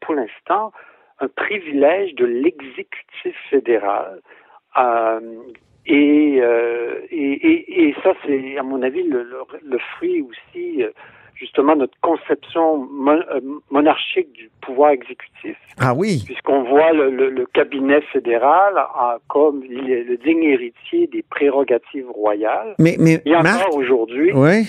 pour, 0.00 0.14
l'instant, 0.14 0.72
un 1.20 1.28
privilège 1.28 2.14
de 2.14 2.24
l'exécutif 2.24 3.36
fédéral. 3.50 4.20
Et, 5.86 6.40
et, 7.10 7.88
et, 7.88 7.94
ça, 8.02 8.12
c'est, 8.24 8.58
à 8.58 8.62
mon 8.62 8.82
avis, 8.82 9.02
le, 9.02 9.26
le 9.64 9.78
fruit 9.96 10.22
aussi 10.22 10.84
justement 11.40 11.74
notre 11.74 11.98
conception 12.02 12.86
euh, 13.08 13.40
monarchique 13.70 14.30
du 14.32 14.50
pouvoir 14.60 14.90
exécutif. 14.90 15.56
Ah 15.80 15.94
oui. 15.94 16.22
Puisqu'on 16.24 16.62
voit 16.64 16.92
le, 16.92 17.46
cabinet 17.52 18.02
fédéral 18.12 18.74
comme 19.28 19.62
le, 19.68 20.16
digne 20.16 20.44
héritier 20.44 21.06
des 21.06 21.22
prérogatives 21.22 22.10
royales. 22.10 22.74
Mais, 22.78 22.96
mais 22.98 23.22
et 23.24 23.34
encore 23.34 23.74
aujourd'hui. 23.74 24.32
Oui. 24.34 24.68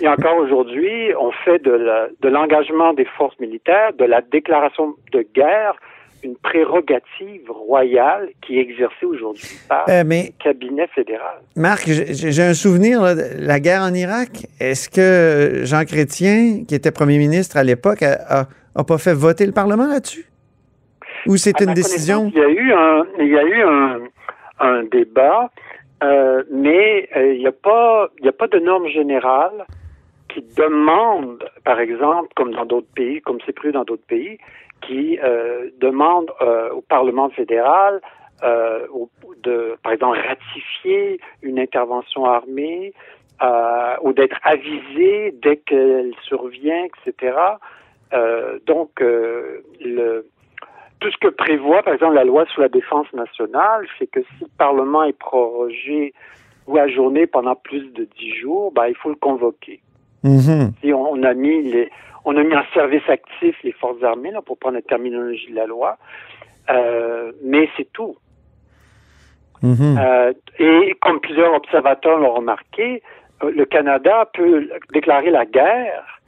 Et 0.00 0.08
encore 0.08 0.36
aujourd'hui, 0.36 1.14
on 1.18 1.30
fait 1.30 1.62
de 1.62 2.28
l'engagement 2.28 2.92
des 2.92 3.06
forces 3.16 3.38
militaires, 3.38 3.92
de 3.94 4.04
la 4.04 4.20
déclaration 4.20 4.94
de 5.12 5.24
guerre, 5.34 5.76
une 6.22 6.36
prérogative 6.36 7.50
royale 7.50 8.28
qui 8.42 8.58
est 8.58 8.62
exercée 8.62 9.06
aujourd'hui 9.06 9.48
par 9.68 9.84
euh, 9.88 10.02
le 10.02 10.42
cabinet 10.42 10.86
fédéral. 10.88 11.38
Marc, 11.56 11.86
j'ai 11.86 12.42
un 12.42 12.54
souvenir 12.54 13.02
de 13.02 13.22
la 13.38 13.60
guerre 13.60 13.82
en 13.82 13.94
Irak. 13.94 14.46
Est-ce 14.60 14.88
que 14.88 15.64
Jean 15.64 15.84
Chrétien, 15.84 16.64
qui 16.66 16.74
était 16.74 16.90
premier 16.90 17.18
ministre 17.18 17.56
à 17.56 17.64
l'époque, 17.64 18.02
a, 18.02 18.46
pas 18.84 18.98
fait 18.98 19.14
voter 19.14 19.46
le 19.46 19.52
Parlement 19.52 19.86
là-dessus? 19.86 20.26
Ou 21.26 21.36
c'est 21.36 21.60
une 21.60 21.74
décision? 21.74 22.30
Il 22.34 22.38
y 22.38 22.44
a 22.44 22.48
eu 22.48 22.72
un, 22.72 23.06
il 23.18 23.28
y 23.28 23.38
a 23.38 23.44
eu 23.44 23.62
un, 24.60 24.82
débat, 24.84 25.50
euh, 26.02 26.42
mais 26.50 27.08
euh, 27.16 27.34
il 27.34 27.40
n'y 27.40 27.46
a 27.46 27.52
pas, 27.52 28.08
il 28.20 28.28
a 28.28 28.32
pas 28.32 28.48
de 28.48 28.58
normes 28.58 28.88
générales 28.88 29.66
qui 30.28 30.44
demandent, 30.56 31.44
par 31.64 31.80
exemple, 31.80 32.28
comme 32.36 32.52
dans 32.52 32.66
d'autres 32.66 32.92
pays, 32.94 33.20
comme 33.20 33.38
c'est 33.46 33.52
prévu 33.52 33.72
dans 33.72 33.84
d'autres 33.84 34.06
pays, 34.06 34.38
qui 34.80 35.18
euh, 35.22 35.70
demande 35.78 36.30
euh, 36.40 36.70
au 36.70 36.80
Parlement 36.80 37.30
fédéral 37.30 38.00
euh, 38.42 38.86
de, 39.42 39.76
par 39.82 39.92
exemple, 39.92 40.18
ratifier 40.18 41.20
une 41.42 41.58
intervention 41.58 42.24
armée 42.24 42.92
euh, 43.42 43.94
ou 44.02 44.12
d'être 44.12 44.38
avisé 44.42 45.34
dès 45.42 45.56
qu'elle 45.56 46.12
survient, 46.22 46.84
etc. 46.84 47.36
Euh, 48.12 48.58
donc, 48.66 49.00
le, 49.00 50.26
tout 51.00 51.10
ce 51.10 51.16
que 51.18 51.28
prévoit, 51.28 51.82
par 51.82 51.94
exemple, 51.94 52.14
la 52.14 52.24
loi 52.24 52.44
sur 52.46 52.62
la 52.62 52.68
défense 52.68 53.12
nationale, 53.12 53.86
c'est 53.98 54.06
que 54.06 54.20
si 54.20 54.42
le 54.42 54.50
Parlement 54.56 55.04
est 55.04 55.18
prorogé 55.18 56.12
ou 56.66 56.78
ajourné 56.78 57.26
pendant 57.26 57.54
plus 57.54 57.92
de 57.92 58.08
dix 58.18 58.34
jours, 58.34 58.72
ben, 58.72 58.86
il 58.86 58.94
faut 58.96 59.08
le 59.08 59.16
convoquer. 59.16 59.80
Mm-hmm. 60.24 60.72
Si 60.80 60.92
on, 60.92 61.22
a 61.22 61.34
mis 61.34 61.62
les, 61.62 61.90
on 62.24 62.36
a 62.36 62.42
mis 62.42 62.54
en 62.54 62.64
service 62.74 63.08
actif 63.08 63.56
les 63.62 63.72
forces 63.72 64.02
armées, 64.02 64.30
là, 64.30 64.42
pour 64.42 64.58
prendre 64.58 64.76
la 64.76 64.82
terminologie 64.82 65.50
de 65.50 65.56
la 65.56 65.66
loi, 65.66 65.98
euh, 66.70 67.32
mais 67.42 67.68
c'est 67.76 67.90
tout. 67.92 68.16
Mm-hmm. 69.62 69.98
Euh, 69.98 70.32
et 70.58 70.94
comme 71.00 71.20
plusieurs 71.20 71.54
observateurs 71.54 72.18
l'ont 72.18 72.34
remarqué, 72.34 73.02
euh, 73.42 73.50
le 73.50 73.64
Canada 73.64 74.28
peut 74.32 74.68
déclarer 74.92 75.30
la 75.30 75.46
guerre 75.46 76.20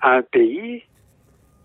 à 0.00 0.12
un 0.14 0.22
pays 0.22 0.82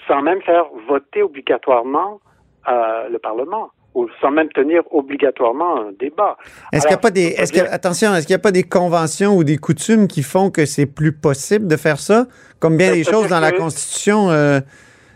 sans 0.08 0.22
même 0.22 0.42
faire 0.42 0.66
voter 0.88 1.22
obligatoirement 1.22 2.20
le 2.68 3.18
Parlement 3.18 3.72
ou 3.94 4.08
sans 4.22 4.32
même 4.32 4.50
tenir 4.50 4.84
obligatoirement 4.92 5.82
un 5.82 5.92
débat. 6.00 6.38
Est-ce 6.72 6.84
qu'il 6.84 6.92
n'y 6.92 6.96
a 6.96 7.02
pas 7.02 7.12
des, 7.12 7.28
est-ce 7.28 7.52
que, 7.52 7.60
attention, 7.60 8.14
est-ce 8.16 8.26
qu'il 8.26 8.34
n'y 8.34 8.40
a 8.40 8.44
pas 8.44 8.52
des 8.52 8.64
conventions 8.64 9.36
ou 9.36 9.44
des 9.44 9.58
coutumes 9.58 10.08
qui 10.08 10.24
font 10.24 10.50
que 10.50 10.66
c'est 10.66 10.86
plus 10.86 11.12
possible 11.12 11.68
de 11.68 11.76
faire 11.76 12.00
ça, 12.00 12.28
comme 12.60 12.78
bien 12.78 12.94
des 12.94 13.04
choses 13.04 13.28
dans 13.28 13.40
la 13.40 13.52
Constitution? 13.52 14.30
Euh, 14.30 14.60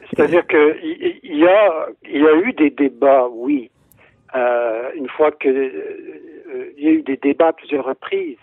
c'est-à-dire 0.09 0.45
qu'il 0.47 1.19
il 1.23 1.39
y 1.39 1.47
a, 1.47 1.87
il 2.03 2.21
y 2.21 2.27
a 2.27 2.35
eu 2.35 2.53
des 2.53 2.69
débats, 2.69 3.27
oui. 3.31 3.69
Euh, 4.35 4.89
une 4.95 5.09
fois 5.09 5.31
que 5.31 5.47
euh, 5.47 6.73
il 6.77 6.83
y 6.83 6.87
a 6.87 6.91
eu 6.91 7.01
des 7.03 7.17
débats 7.17 7.47
à 7.47 7.53
plusieurs 7.53 7.85
reprises 7.85 8.37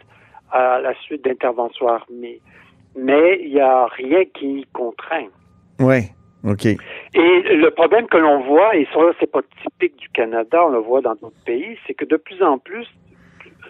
à 0.51 0.81
la 0.81 0.95
suite 1.03 1.25
d'interventions 1.25 1.89
armées, 1.89 2.41
mais 2.97 3.41
il 3.43 3.55
n'y 3.55 3.61
a 3.61 3.87
rien 3.87 4.25
qui 4.35 4.67
contraint. 4.73 5.29
Oui. 5.79 6.11
OK. 6.45 6.67
Et 6.67 6.77
le 7.15 7.71
problème 7.71 8.07
que 8.09 8.17
l'on 8.17 8.41
voit, 8.41 8.75
et 8.77 8.87
ça, 8.93 9.01
c'est 9.21 9.31
pas 9.31 9.43
typique 9.63 9.97
du 9.97 10.09
Canada, 10.09 10.65
on 10.65 10.71
le 10.71 10.79
voit 10.79 11.01
dans 11.01 11.15
d'autres 11.15 11.45
pays, 11.45 11.79
c'est 11.87 11.95
que 11.95 12.05
de 12.05 12.17
plus 12.17 12.43
en 12.43 12.59
plus, 12.59 12.87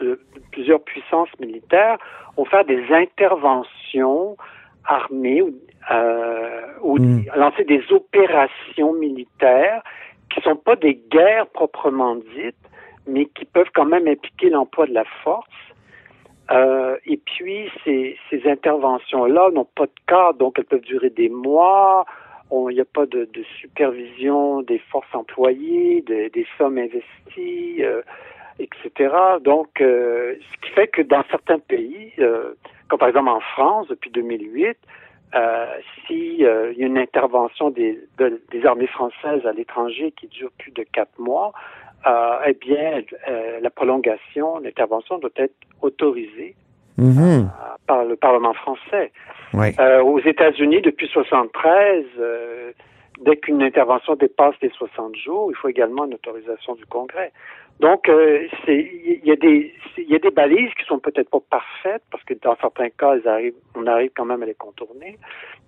euh, 0.02 0.16
plusieurs 0.52 0.82
puissances 0.82 1.28
militaires 1.38 1.98
ont 2.36 2.44
fait 2.44 2.66
des 2.66 2.82
interventions 2.90 4.36
armées 4.84 5.42
ou, 5.42 5.54
euh, 5.90 6.60
ou 6.82 6.98
hmm. 6.98 7.24
lancer 7.36 7.64
des 7.64 7.82
opérations 7.90 8.94
militaires 8.94 9.82
qui 10.30 10.40
sont 10.40 10.56
pas 10.56 10.76
des 10.76 11.00
guerres 11.10 11.46
proprement 11.48 12.16
dites, 12.16 12.56
mais 13.06 13.26
qui 13.26 13.44
peuvent 13.44 13.70
quand 13.74 13.84
même 13.84 14.08
impliquer 14.08 14.48
l'emploi 14.48 14.86
de 14.86 14.94
la 14.94 15.04
force. 15.22 15.46
Euh, 16.50 16.96
et 17.06 17.18
puis, 17.18 17.70
ces, 17.84 18.16
ces 18.30 18.48
interventions-là 18.48 19.50
n'ont 19.52 19.68
pas 19.74 19.86
de 19.86 19.92
cadre, 20.06 20.38
donc 20.38 20.58
elles 20.58 20.64
peuvent 20.64 20.80
durer 20.80 21.10
des 21.10 21.28
mois, 21.28 22.04
il 22.70 22.74
n'y 22.74 22.80
a 22.80 22.84
pas 22.84 23.06
de, 23.06 23.28
supervision 23.60 24.62
des 24.62 24.78
forces 24.78 25.14
employées, 25.14 26.02
des 26.02 26.46
sommes 26.58 26.78
investies, 26.78 27.82
euh, 27.82 28.02
etc. 28.58 29.14
Donc, 29.40 29.80
euh, 29.80 30.34
ce 30.52 30.66
qui 30.66 30.72
fait 30.74 30.88
que 30.88 31.02
dans 31.02 31.24
certains 31.30 31.58
pays, 31.58 32.12
euh, 32.18 32.54
comme 32.88 32.98
par 32.98 33.08
exemple 33.08 33.30
en 33.30 33.40
France 33.40 33.88
depuis 33.88 34.10
2008, 34.10 34.76
s'il 36.06 36.34
y 36.34 36.46
a 36.46 36.66
une 36.76 36.98
intervention 36.98 37.70
des, 37.70 37.98
des 38.18 38.66
armées 38.66 38.86
françaises 38.86 39.46
à 39.46 39.52
l'étranger 39.52 40.12
qui 40.12 40.26
dure 40.26 40.50
plus 40.58 40.72
de 40.72 40.82
quatre 40.82 41.18
mois, 41.18 41.52
eh 42.46 42.52
bien, 42.52 43.02
la 43.62 43.70
prolongation, 43.70 44.58
l'intervention 44.58 45.16
doit 45.16 45.30
être 45.36 45.54
autorisée 45.80 46.54
mm-hmm. 46.98 47.46
par 47.86 48.04
le 48.04 48.16
Parlement 48.16 48.52
français. 48.52 49.10
Euh, 49.54 50.02
aux 50.02 50.20
États-Unis, 50.20 50.80
depuis 50.80 51.08
73, 51.08 52.04
euh, 52.18 52.72
dès 53.20 53.36
qu'une 53.36 53.62
intervention 53.62 54.14
dépasse 54.14 54.54
les 54.62 54.70
60 54.70 55.16
jours, 55.16 55.50
il 55.50 55.56
faut 55.56 55.68
également 55.68 56.04
une 56.04 56.14
autorisation 56.14 56.74
du 56.74 56.86
Congrès. 56.86 57.32
Donc, 57.80 58.08
euh, 58.08 58.46
il 58.68 59.20
y 59.24 59.32
a 59.32 59.36
des 59.36 59.74
il 59.98 60.08
y 60.08 60.14
a 60.14 60.18
des 60.18 60.30
balises 60.30 60.72
qui 60.78 60.84
sont 60.86 60.98
peut-être 60.98 61.30
pas 61.30 61.40
parfaites 61.50 62.02
parce 62.10 62.22
que 62.24 62.34
dans 62.34 62.56
certains 62.60 62.90
cas, 62.90 63.14
arrivent, 63.26 63.54
on 63.74 63.86
arrive 63.86 64.10
quand 64.16 64.24
même 64.24 64.42
à 64.42 64.46
les 64.46 64.54
contourner, 64.54 65.18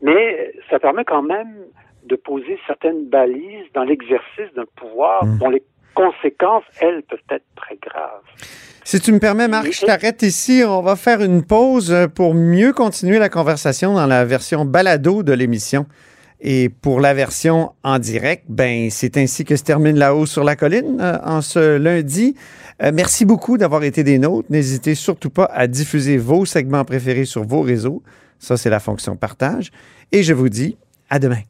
mais 0.02 0.52
ça 0.70 0.78
permet 0.78 1.04
quand 1.04 1.22
même 1.22 1.66
de 2.04 2.16
poser 2.16 2.58
certaines 2.66 3.06
balises 3.06 3.66
dans 3.74 3.84
l'exercice 3.84 4.52
d'un 4.54 4.66
pouvoir 4.76 5.24
mmh. 5.24 5.38
dont 5.38 5.50
les 5.50 5.62
conséquences, 5.94 6.64
elles, 6.80 7.02
peuvent 7.02 7.18
être 7.30 7.44
très 7.56 7.76
graves. 7.76 8.22
Si 8.84 9.00
tu 9.00 9.12
me 9.12 9.18
permets, 9.18 9.48
Marc, 9.48 9.72
je 9.72 9.86
t'arrête 9.86 10.22
ici. 10.22 10.62
On 10.66 10.82
va 10.82 10.96
faire 10.96 11.22
une 11.22 11.42
pause 11.42 11.90
euh, 11.90 12.06
pour 12.06 12.34
mieux 12.34 12.72
continuer 12.72 13.18
la 13.18 13.30
conversation 13.30 13.94
dans 13.94 14.06
la 14.06 14.24
version 14.24 14.64
balado 14.66 15.22
de 15.22 15.32
l'émission. 15.32 15.86
Et 16.40 16.68
pour 16.68 17.00
la 17.00 17.14
version 17.14 17.72
en 17.82 17.98
direct, 17.98 18.44
ben 18.48 18.90
c'est 18.90 19.16
ainsi 19.16 19.46
que 19.46 19.56
se 19.56 19.62
termine 19.62 19.96
La 19.96 20.14
Haut 20.14 20.26
sur 20.26 20.44
la 20.44 20.56
colline 20.56 20.98
euh, 21.00 21.16
en 21.24 21.40
ce 21.40 21.78
lundi. 21.78 22.34
Euh, 22.82 22.90
merci 22.92 23.24
beaucoup 23.24 23.56
d'avoir 23.56 23.82
été 23.84 24.04
des 24.04 24.18
nôtres. 24.18 24.48
N'hésitez 24.50 24.94
surtout 24.94 25.30
pas 25.30 25.46
à 25.46 25.66
diffuser 25.66 26.18
vos 26.18 26.44
segments 26.44 26.84
préférés 26.84 27.24
sur 27.24 27.44
vos 27.44 27.62
réseaux. 27.62 28.02
Ça, 28.38 28.58
c'est 28.58 28.70
la 28.70 28.80
fonction 28.80 29.16
partage. 29.16 29.70
Et 30.12 30.22
je 30.22 30.34
vous 30.34 30.50
dis 30.50 30.76
à 31.08 31.18
demain. 31.18 31.40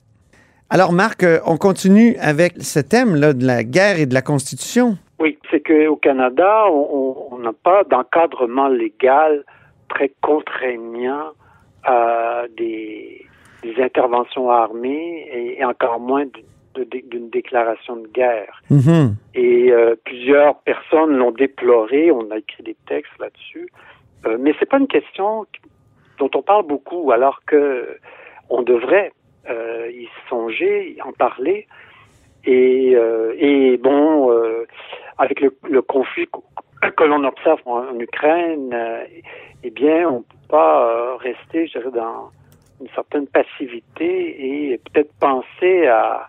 Alors, 0.74 0.92
Marc, 0.92 1.22
euh, 1.22 1.38
on 1.46 1.56
continue 1.56 2.16
avec 2.20 2.54
ce 2.60 2.80
thème-là 2.80 3.32
de 3.32 3.46
la 3.46 3.62
guerre 3.62 4.00
et 4.00 4.06
de 4.06 4.14
la 4.14 4.22
Constitution. 4.22 4.98
Oui, 5.20 5.38
c'est 5.48 5.60
qu'au 5.60 5.94
Canada, 5.94 6.64
on 6.68 7.38
n'a 7.38 7.52
pas 7.52 7.84
d'encadrement 7.84 8.66
légal 8.66 9.44
très 9.88 10.12
contraignant 10.20 11.30
à 11.84 12.46
des 12.56 13.24
des 13.62 13.80
interventions 13.80 14.50
armées 14.50 15.28
et, 15.32 15.64
encore 15.64 16.00
moins 16.00 16.24
d'une 16.74 17.30
déclaration 17.30 17.94
de 17.94 18.08
guerre. 18.08 18.60
Mm-hmm. 18.68 19.12
Et 19.36 19.70
euh, 19.70 19.94
plusieurs 20.04 20.56
personnes 20.62 21.12
l'ont 21.16 21.30
déploré, 21.30 22.10
on 22.10 22.32
a 22.32 22.38
écrit 22.38 22.64
des 22.64 22.76
textes 22.88 23.16
là-dessus. 23.20 23.68
Euh, 24.26 24.38
mais 24.40 24.54
c'est 24.58 24.68
pas 24.68 24.78
une 24.78 24.88
question 24.88 25.46
dont 26.18 26.30
on 26.34 26.42
parle 26.42 26.66
beaucoup, 26.66 27.12
alors 27.12 27.42
que 27.46 27.96
on 28.50 28.62
devrait 28.62 29.12
euh, 29.48 29.90
y 29.92 30.08
songer, 30.28 30.96
en 31.04 31.12
parler. 31.12 31.66
Et, 32.44 32.94
euh, 32.94 33.34
et 33.38 33.78
bon, 33.78 34.30
avec 35.18 35.40
le, 35.40 35.56
le, 35.68 35.80
conflit 35.82 36.26
que 36.96 37.04
l'on 37.04 37.24
observe 37.24 37.60
en, 37.64 37.98
Ukraine, 37.98 38.76
eh 39.62 39.70
bien, 39.70 40.08
on 40.08 40.18
ne 40.18 40.22
peut 40.22 40.48
pas 40.48 41.16
rester, 41.16 41.66
je 41.68 41.78
dirais, 41.78 41.90
dans 41.90 42.30
une 42.80 42.88
certaine 42.94 43.26
passivité 43.26 44.72
et 44.72 44.78
peut-être 44.78 45.12
penser 45.18 45.86
à, 45.86 46.28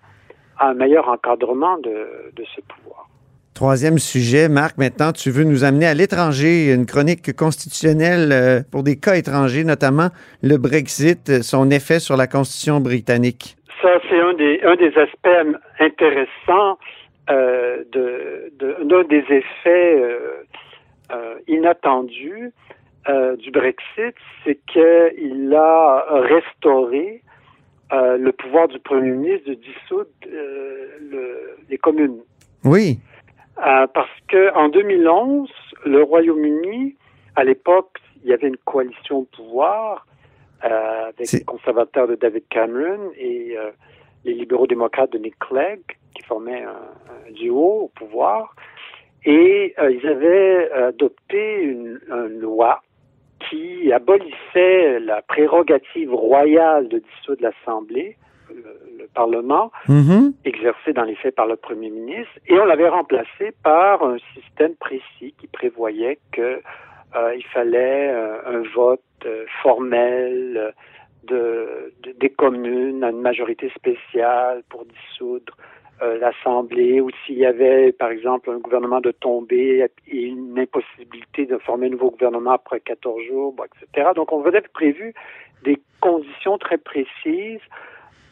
un 0.59 0.73
meilleur 0.73 1.09
encadrement 1.09 1.77
de, 1.79 2.33
ce 2.55 2.61
pouvoir. 2.61 3.09
Troisième 3.55 3.99
sujet, 3.99 4.49
Marc, 4.49 4.77
maintenant, 4.77 5.13
tu 5.13 5.31
veux 5.31 5.45
nous 5.45 5.63
amener 5.63 5.85
à 5.85 5.93
l'étranger, 5.93 6.73
une 6.73 6.85
chronique 6.85 7.33
constitutionnelle 7.37 8.33
euh, 8.33 8.59
pour 8.69 8.83
des 8.83 8.99
cas 8.99 9.15
étrangers, 9.15 9.63
notamment 9.63 10.09
le 10.43 10.57
Brexit, 10.57 11.41
son 11.41 11.71
effet 11.71 11.99
sur 11.99 12.17
la 12.17 12.27
Constitution 12.27 12.81
britannique. 12.81 13.55
Ça, 13.81 13.97
c'est 14.09 14.19
un 14.19 14.33
des, 14.33 14.59
un 14.61 14.75
des 14.75 14.91
aspects 14.97 15.57
intéressants 15.79 16.77
euh, 17.29 17.83
de, 17.93 18.51
d'un 18.83 19.03
des 19.05 19.23
effets 19.29 20.03
euh, 21.11 21.35
inattendus 21.47 22.51
euh, 23.07 23.37
du 23.37 23.51
Brexit, 23.51 24.15
c'est 24.43 24.59
qu'il 24.67 25.53
a 25.55 26.05
restauré 26.11 27.21
le 27.91 28.31
pouvoir 28.31 28.67
du 28.67 28.79
premier 28.79 29.11
ministre 29.11 29.49
de 29.49 29.53
dissoudre 29.53 30.09
le, 30.29 31.55
les 31.69 31.77
communes. 31.77 32.19
Oui. 32.65 32.99
Parce 33.55 34.19
que 34.27 34.53
en 34.55 34.69
2011, 34.69 35.49
le 35.85 36.03
Royaume-Uni, 36.03 36.95
à 37.35 37.43
l'époque, 37.43 37.99
il 38.23 38.29
y 38.29 38.33
avait 38.33 38.47
une 38.47 38.57
coalition 38.57 39.19
au 39.19 39.23
pouvoir 39.23 40.05
avec 40.61 41.31
les 41.31 41.43
conservateurs 41.43 42.07
de 42.07 42.15
David 42.15 42.43
Cameron 42.49 43.11
et 43.17 43.55
les 44.23 44.33
libéraux 44.33 44.65
démocrates 44.65 45.11
de 45.11 45.19
Nick 45.19 45.37
Clegg, 45.37 45.81
qui 46.15 46.23
formaient 46.23 46.63
un, 46.63 47.31
duo 47.31 47.83
au 47.83 47.91
pouvoir. 47.95 48.55
Et 49.25 49.75
ils 49.77 50.07
avaient 50.07 50.71
adopté 50.71 51.61
une, 51.61 51.99
une 52.09 52.39
loi 52.39 52.81
qui 53.49 53.91
abolissait 53.91 54.99
la 54.99 55.21
prérogative 55.21 56.13
royale 56.13 56.87
de 56.87 56.99
dissoudre 56.99 57.43
l'Assemblée, 57.43 58.17
le, 59.05 59.09
Parlement, 59.13 59.71
mm-hmm. 59.87 60.33
exercé 60.45 60.93
dans 60.93 61.03
les 61.03 61.15
faits 61.15 61.35
par 61.35 61.47
le 61.47 61.55
Premier 61.55 61.89
ministre, 61.89 62.33
et 62.47 62.59
on 62.59 62.65
l'avait 62.65 62.89
remplacé 62.89 63.53
par 63.63 64.03
un 64.03 64.17
système 64.33 64.75
précis 64.75 65.33
qui 65.37 65.47
prévoyait 65.47 66.19
que 66.31 66.61
euh, 67.15 67.35
il 67.35 67.45
fallait 67.45 68.09
euh, 68.09 68.39
un 68.45 68.63
vote 68.75 69.01
euh, 69.25 69.45
formel 69.61 70.73
de, 71.23 71.93
des 72.19 72.29
communes 72.29 73.03
à 73.03 73.09
une 73.09 73.21
majorité 73.21 73.71
spéciale 73.75 74.63
pour 74.69 74.85
dissoudre 74.85 75.55
l'Assemblée, 76.19 76.99
ou 76.99 77.09
s'il 77.25 77.37
y 77.37 77.45
avait, 77.45 77.93
par 77.93 78.09
exemple, 78.09 78.49
un 78.49 78.57
gouvernement 78.57 78.99
de 78.99 79.11
tomber 79.11 79.87
et 80.09 80.21
une 80.21 80.59
impossibilité 80.59 81.45
de 81.45 81.57
former 81.57 81.87
un 81.87 81.91
nouveau 81.91 82.11
gouvernement 82.11 82.51
après 82.51 82.81
14 82.81 83.23
jours, 83.23 83.53
bon, 83.53 83.63
etc. 83.63 84.09
Donc, 84.13 84.33
on 84.33 84.43
avait 84.45 84.59
prévu 84.59 85.13
des 85.63 85.79
conditions 86.01 86.57
très 86.57 86.77
précises 86.77 87.61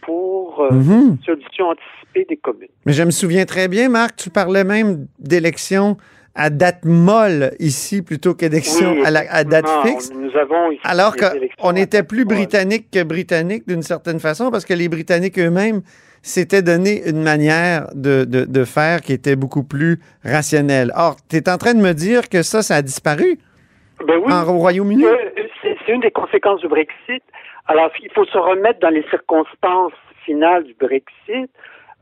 pour 0.05 0.61
euh, 0.61 0.71
mm-hmm. 0.71 1.23
solution 1.25 1.65
anticipée 1.65 2.25
des 2.29 2.37
communes. 2.37 2.69
Mais 2.85 2.93
je 2.93 3.03
me 3.03 3.11
souviens 3.11 3.45
très 3.45 3.67
bien, 3.67 3.89
Marc, 3.89 4.15
tu 4.15 4.29
parlais 4.29 4.63
même 4.63 5.07
d'élections 5.19 5.97
à 6.35 6.49
date 6.49 6.83
molle 6.83 7.51
ici 7.59 8.01
plutôt 8.01 8.33
qu'élection 8.33 8.95
à, 9.03 9.09
à, 9.09 9.43
date 9.43 9.69
fixe. 9.85 10.11
Nous 10.13 10.35
avons 10.35 10.71
ici 10.71 10.81
Alors 10.83 11.15
qu'on 11.15 11.75
était 11.75 12.03
plus 12.03 12.25
britannique 12.25 12.89
que 12.91 13.03
britannique 13.03 13.67
d'une 13.67 13.83
certaine 13.83 14.19
façon 14.19 14.49
parce 14.49 14.65
que 14.65 14.73
les 14.73 14.89
Britanniques 14.89 15.37
eux-mêmes 15.37 15.81
s'étaient 16.23 16.61
donné 16.63 17.07
une 17.07 17.21
manière 17.21 17.87
de, 17.93 18.23
de, 18.23 18.45
de, 18.45 18.65
faire 18.65 19.01
qui 19.01 19.13
était 19.13 19.35
beaucoup 19.35 19.63
plus 19.63 19.99
rationnelle. 20.23 20.91
Or, 20.95 21.17
tu 21.29 21.35
es 21.35 21.49
en 21.49 21.57
train 21.57 21.73
de 21.73 21.81
me 21.81 21.93
dire 21.93 22.29
que 22.29 22.41
ça, 22.41 22.63
ça 22.63 22.77
a 22.77 22.81
disparu 22.81 23.37
ben 24.07 24.17
oui, 24.25 24.31
en 24.31 24.45
Royaume-Uni? 24.45 25.05
C'est 25.61 25.91
une 25.91 26.01
des 26.01 26.11
conséquences 26.11 26.61
du 26.61 26.67
Brexit. 26.67 27.23
Alors, 27.67 27.91
il 28.01 28.11
faut 28.11 28.25
se 28.25 28.37
remettre 28.37 28.79
dans 28.79 28.89
les 28.89 29.03
circonstances 29.09 29.93
finales 30.25 30.63
du 30.63 30.73
Brexit. 30.73 31.49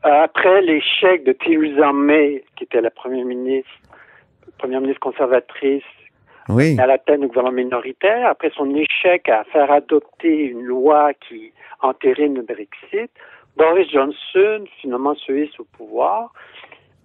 Euh, 0.04 0.22
après 0.24 0.62
l'échec 0.62 1.24
de 1.24 1.32
Theresa 1.32 1.92
May, 1.92 2.44
qui 2.56 2.64
était 2.64 2.80
la 2.80 2.90
première 2.90 3.24
ministre 3.24 3.70
première 4.58 4.80
ministre 4.80 5.00
conservatrice 5.00 5.82
oui. 6.48 6.78
à 6.78 6.86
la 6.86 6.98
tête 6.98 7.20
du 7.20 7.26
gouvernement 7.26 7.56
minoritaire, 7.56 8.26
après 8.28 8.50
son 8.50 8.72
échec 8.74 9.28
à 9.28 9.44
faire 9.44 9.70
adopter 9.70 10.46
une 10.46 10.62
loi 10.62 11.12
qui 11.14 11.52
entérine 11.80 12.34
le 12.34 12.42
Brexit, 12.42 13.10
Boris 13.56 13.90
Johnson 13.90 14.64
finalement 14.80 15.14
se 15.14 15.32
hisse 15.32 15.58
au 15.58 15.64
pouvoir 15.76 16.32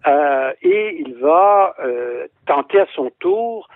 euh, 0.06 0.54
et 0.62 0.98
il 1.00 1.16
va 1.16 1.76
euh, 1.80 2.28
tenter 2.46 2.80
à 2.80 2.88
son 2.96 3.12
tour 3.20 3.68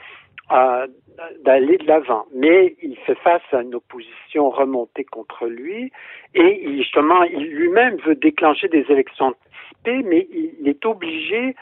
d'aller 1.44 1.78
de 1.78 1.88
l'avant. 1.88 2.26
Mais 2.34 2.76
il 2.82 2.96
fait 2.98 3.18
face 3.20 3.42
à 3.52 3.62
une 3.62 3.76
opposition 3.76 4.50
remontée 4.50 5.04
contre 5.04 5.46
lui 5.48 5.92
et 6.34 6.78
justement, 6.78 7.24
il 7.24 7.44
lui-même 7.44 7.98
veut 7.98 8.16
déclencher 8.16 8.68
des 8.68 8.86
élections 8.90 9.28
anticipées, 9.28 10.04
mais 10.04 10.28
il 10.32 10.68
est 10.68 10.86
obligé 10.86 11.56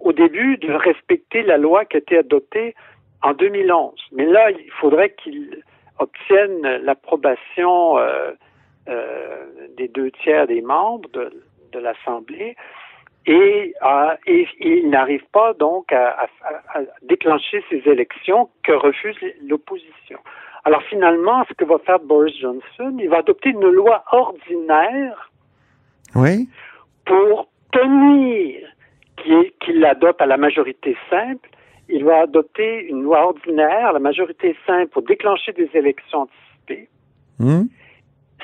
au 0.00 0.12
début 0.12 0.56
de 0.58 0.72
respecter 0.72 1.42
la 1.42 1.58
loi 1.58 1.84
qui 1.84 1.96
a 1.96 1.98
été 1.98 2.18
adoptée 2.18 2.74
en 3.22 3.32
2011. 3.32 3.94
Mais 4.12 4.26
là, 4.26 4.50
il 4.50 4.70
faudrait 4.72 5.14
qu'il 5.22 5.62
obtienne 5.98 6.62
l'approbation 6.84 7.98
euh, 7.98 8.30
euh, 8.88 9.46
des 9.76 9.88
deux 9.88 10.10
tiers 10.12 10.46
des 10.46 10.62
membres 10.62 11.08
de 11.10 11.78
l'Assemblée 11.78 12.56
et, 13.28 13.74
euh, 13.84 14.14
et, 14.26 14.48
il 14.58 14.88
n'arrive 14.88 15.24
pas 15.32 15.52
donc 15.52 15.92
à, 15.92 16.26
à, 16.74 16.80
déclencher 17.02 17.62
ces 17.68 17.82
élections 17.84 18.48
que 18.62 18.72
refuse 18.72 19.16
l'opposition. 19.46 20.18
Alors 20.64 20.82
finalement, 20.84 21.44
ce 21.46 21.52
que 21.52 21.64
va 21.64 21.78
faire 21.78 22.00
Boris 22.00 22.34
Johnson, 22.40 22.96
il 22.98 23.08
va 23.10 23.18
adopter 23.18 23.50
une 23.50 23.68
loi 23.70 24.02
ordinaire 24.12 25.30
oui. 26.14 26.48
pour 27.04 27.48
tenir 27.70 28.66
qu'il 29.60 29.84
adopte 29.84 30.22
à 30.22 30.26
la 30.26 30.38
majorité 30.38 30.96
simple, 31.10 31.50
il 31.90 32.04
va 32.04 32.20
adopter 32.20 32.86
une 32.88 33.02
loi 33.02 33.26
ordinaire, 33.26 33.92
la 33.92 33.98
majorité 33.98 34.56
simple, 34.66 34.88
pour 34.88 35.02
déclencher 35.02 35.52
des 35.52 35.68
élections 35.74 36.20
anticipées. 36.20 36.88
Hmm. 37.38 37.64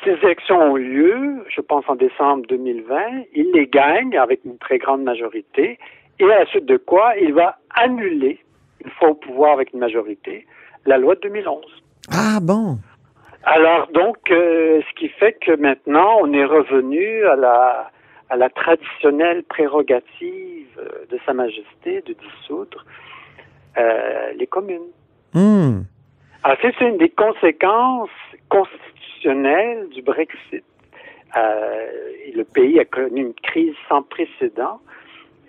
Ces 0.02 0.12
élections 0.22 0.60
ont 0.60 0.76
lieu, 0.76 1.44
je 1.48 1.60
pense 1.60 1.84
en 1.88 1.94
décembre 1.94 2.44
2020. 2.48 2.96
Il 3.34 3.52
les 3.52 3.66
gagne 3.66 4.16
avec 4.18 4.44
une 4.44 4.58
très 4.58 4.78
grande 4.78 5.02
majorité. 5.02 5.78
Et 6.18 6.24
à 6.24 6.40
la 6.40 6.46
suite 6.46 6.66
de 6.66 6.76
quoi, 6.76 7.14
il 7.20 7.32
va 7.32 7.58
annuler, 7.74 8.38
une 8.84 8.90
fois 8.92 9.10
au 9.10 9.14
pouvoir 9.14 9.52
avec 9.54 9.72
une 9.72 9.80
majorité, 9.80 10.46
la 10.84 10.98
loi 10.98 11.14
de 11.14 11.20
2011. 11.20 11.64
Ah 12.10 12.38
bon? 12.42 12.78
Alors 13.44 13.88
donc, 13.92 14.16
euh, 14.30 14.80
ce 14.88 14.94
qui 14.94 15.08
fait 15.08 15.34
que 15.40 15.56
maintenant, 15.56 16.18
on 16.20 16.32
est 16.32 16.44
revenu 16.44 17.24
à 17.26 17.36
la, 17.36 17.90
à 18.30 18.36
la 18.36 18.48
traditionnelle 18.48 19.42
prérogative 19.44 20.66
euh, 20.78 21.04
de 21.10 21.18
Sa 21.26 21.34
Majesté 21.34 22.02
de 22.06 22.14
dissoudre 22.14 22.84
euh, 23.78 24.32
les 24.36 24.46
communes. 24.46 24.90
Hmm. 25.34 25.82
Alors, 26.42 26.58
c'est 26.60 26.80
une 26.80 26.98
des 26.98 27.08
conséquences 27.08 28.10
constitutionnelles 28.48 28.93
du 29.24 30.02
Brexit. 30.02 30.64
Euh, 31.36 31.86
le 32.34 32.44
pays 32.44 32.78
a 32.78 32.84
connu 32.84 33.22
une 33.22 33.34
crise 33.34 33.74
sans 33.88 34.02
précédent 34.02 34.80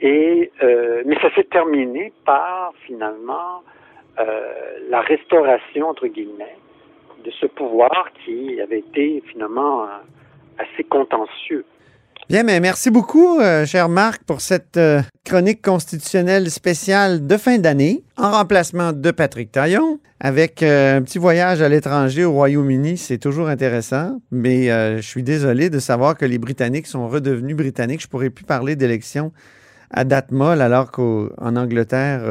Et 0.01 0.51
euh, 0.63 1.03
mais 1.05 1.15
ça 1.19 1.29
s'est 1.35 1.43
terminé 1.43 2.11
par 2.25 2.73
finalement 2.85 3.63
euh, 4.19 4.79
la 4.89 5.01
restauration 5.01 5.89
entre 5.89 6.07
guillemets 6.07 6.57
de 7.23 7.31
ce 7.31 7.45
pouvoir 7.47 8.11
qui 8.23 8.59
avait 8.61 8.79
été 8.79 9.21
finalement 9.27 9.87
assez 10.57 10.83
contentieux. 10.83 11.65
Bien, 12.27 12.41
mais 12.41 12.59
merci 12.59 12.89
beaucoup, 12.89 13.39
euh, 13.39 13.67
cher 13.67 13.87
Marc, 13.87 14.23
pour 14.23 14.41
cette 14.41 14.77
euh, 14.77 15.01
chronique 15.23 15.61
constitutionnelle 15.61 16.49
spéciale 16.49 17.27
de 17.27 17.37
fin 17.37 17.59
d'année, 17.59 18.01
en 18.17 18.31
remplacement 18.31 18.93
de 18.93 19.11
Patrick 19.11 19.51
Taillon, 19.51 19.99
avec 20.19 20.63
euh, 20.63 20.97
un 20.97 21.03
petit 21.03 21.19
voyage 21.19 21.61
à 21.61 21.69
l'étranger 21.69 22.25
au 22.25 22.31
Royaume-Uni. 22.31 22.97
C'est 22.97 23.19
toujours 23.19 23.47
intéressant, 23.47 24.17
mais 24.31 24.69
je 24.69 25.07
suis 25.07 25.21
désolé 25.21 25.69
de 25.69 25.77
savoir 25.77 26.17
que 26.17 26.25
les 26.25 26.39
Britanniques 26.39 26.87
sont 26.87 27.07
redevenus 27.07 27.55
britanniques. 27.55 28.01
Je 28.01 28.07
pourrais 28.07 28.31
plus 28.31 28.45
parler 28.45 28.75
d'élections 28.75 29.31
à 29.91 30.03
date 30.03 30.31
molle, 30.31 30.61
alors 30.61 30.91
qu'en 30.91 31.55
Angleterre, 31.55 32.21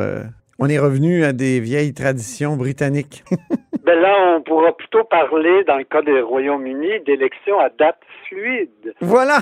on 0.59 0.69
est 0.69 0.79
revenu 0.81 1.23
à 1.23 1.33
des 1.33 1.61
vieilles 1.61 1.95
traditions 1.95 2.57
britanniques. 2.57 3.23
Ben 3.85 4.01
là, 4.01 4.37
on 4.39 4.41
pourra 4.43 4.75
plutôt 4.75 5.05
parler, 5.05 5.63
dans 5.65 5.77
le 5.77 5.85
cas 5.85 6.01
du 6.01 6.19
Royaume-Uni, 6.19 7.01
d'élections 7.05 7.61
à 7.61 7.69
date 7.69 7.99
fluide. 8.27 8.95
voilà, 9.03 9.41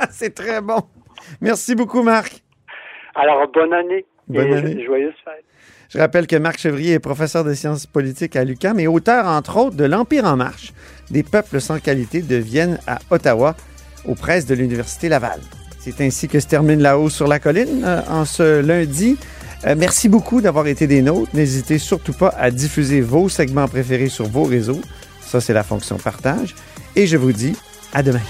c'est 0.10 0.34
très 0.34 0.60
bon. 0.60 0.82
Merci 1.40 1.74
beaucoup, 1.74 2.02
Marc. 2.02 2.42
Alors, 3.14 3.50
bonne 3.52 3.72
année. 3.72 4.04
Bonne 4.28 4.52
et 4.52 4.56
année. 4.56 4.84
Joyeuse 4.84 5.14
fête. 5.24 5.44
Je 5.90 5.98
rappelle 5.98 6.26
que 6.26 6.36
Marc 6.36 6.58
Chevrier 6.58 6.94
est 6.94 6.98
professeur 6.98 7.44
de 7.44 7.52
sciences 7.52 7.86
politiques 7.86 8.34
à 8.34 8.44
l'UQAM 8.44 8.80
et 8.80 8.86
auteur, 8.86 9.26
entre 9.26 9.58
autres, 9.58 9.76
de 9.76 9.84
L'Empire 9.84 10.24
en 10.24 10.36
marche, 10.36 10.72
des 11.10 11.22
peuples 11.22 11.60
sans 11.60 11.78
qualité 11.80 12.22
de 12.22 12.36
Vienne 12.36 12.78
à 12.86 12.98
Ottawa, 13.10 13.54
aux 14.06 14.14
presses 14.14 14.46
de 14.46 14.54
l'Université 14.54 15.10
Laval. 15.10 15.40
C'est 15.78 16.00
ainsi 16.00 16.28
que 16.28 16.40
se 16.40 16.46
termine 16.46 16.80
La 16.80 16.98
Haut 16.98 17.10
sur 17.10 17.26
la 17.26 17.38
colline 17.38 17.82
euh, 17.84 18.00
en 18.08 18.24
ce 18.24 18.60
lundi. 18.60 19.18
Euh, 19.66 19.74
merci 19.76 20.08
beaucoup 20.08 20.40
d'avoir 20.40 20.66
été 20.66 20.86
des 20.86 21.02
nôtres. 21.02 21.34
N'hésitez 21.34 21.78
surtout 21.78 22.14
pas 22.14 22.32
à 22.38 22.50
diffuser 22.50 23.00
vos 23.00 23.28
segments 23.28 23.68
préférés 23.68 24.08
sur 24.08 24.26
vos 24.26 24.44
réseaux. 24.44 24.80
Ça, 25.20 25.40
c'est 25.40 25.52
la 25.52 25.62
fonction 25.62 25.98
partage. 25.98 26.54
Et 26.96 27.06
je 27.06 27.16
vous 27.16 27.32
dis 27.32 27.56
à 27.92 28.02
demain. 28.02 28.20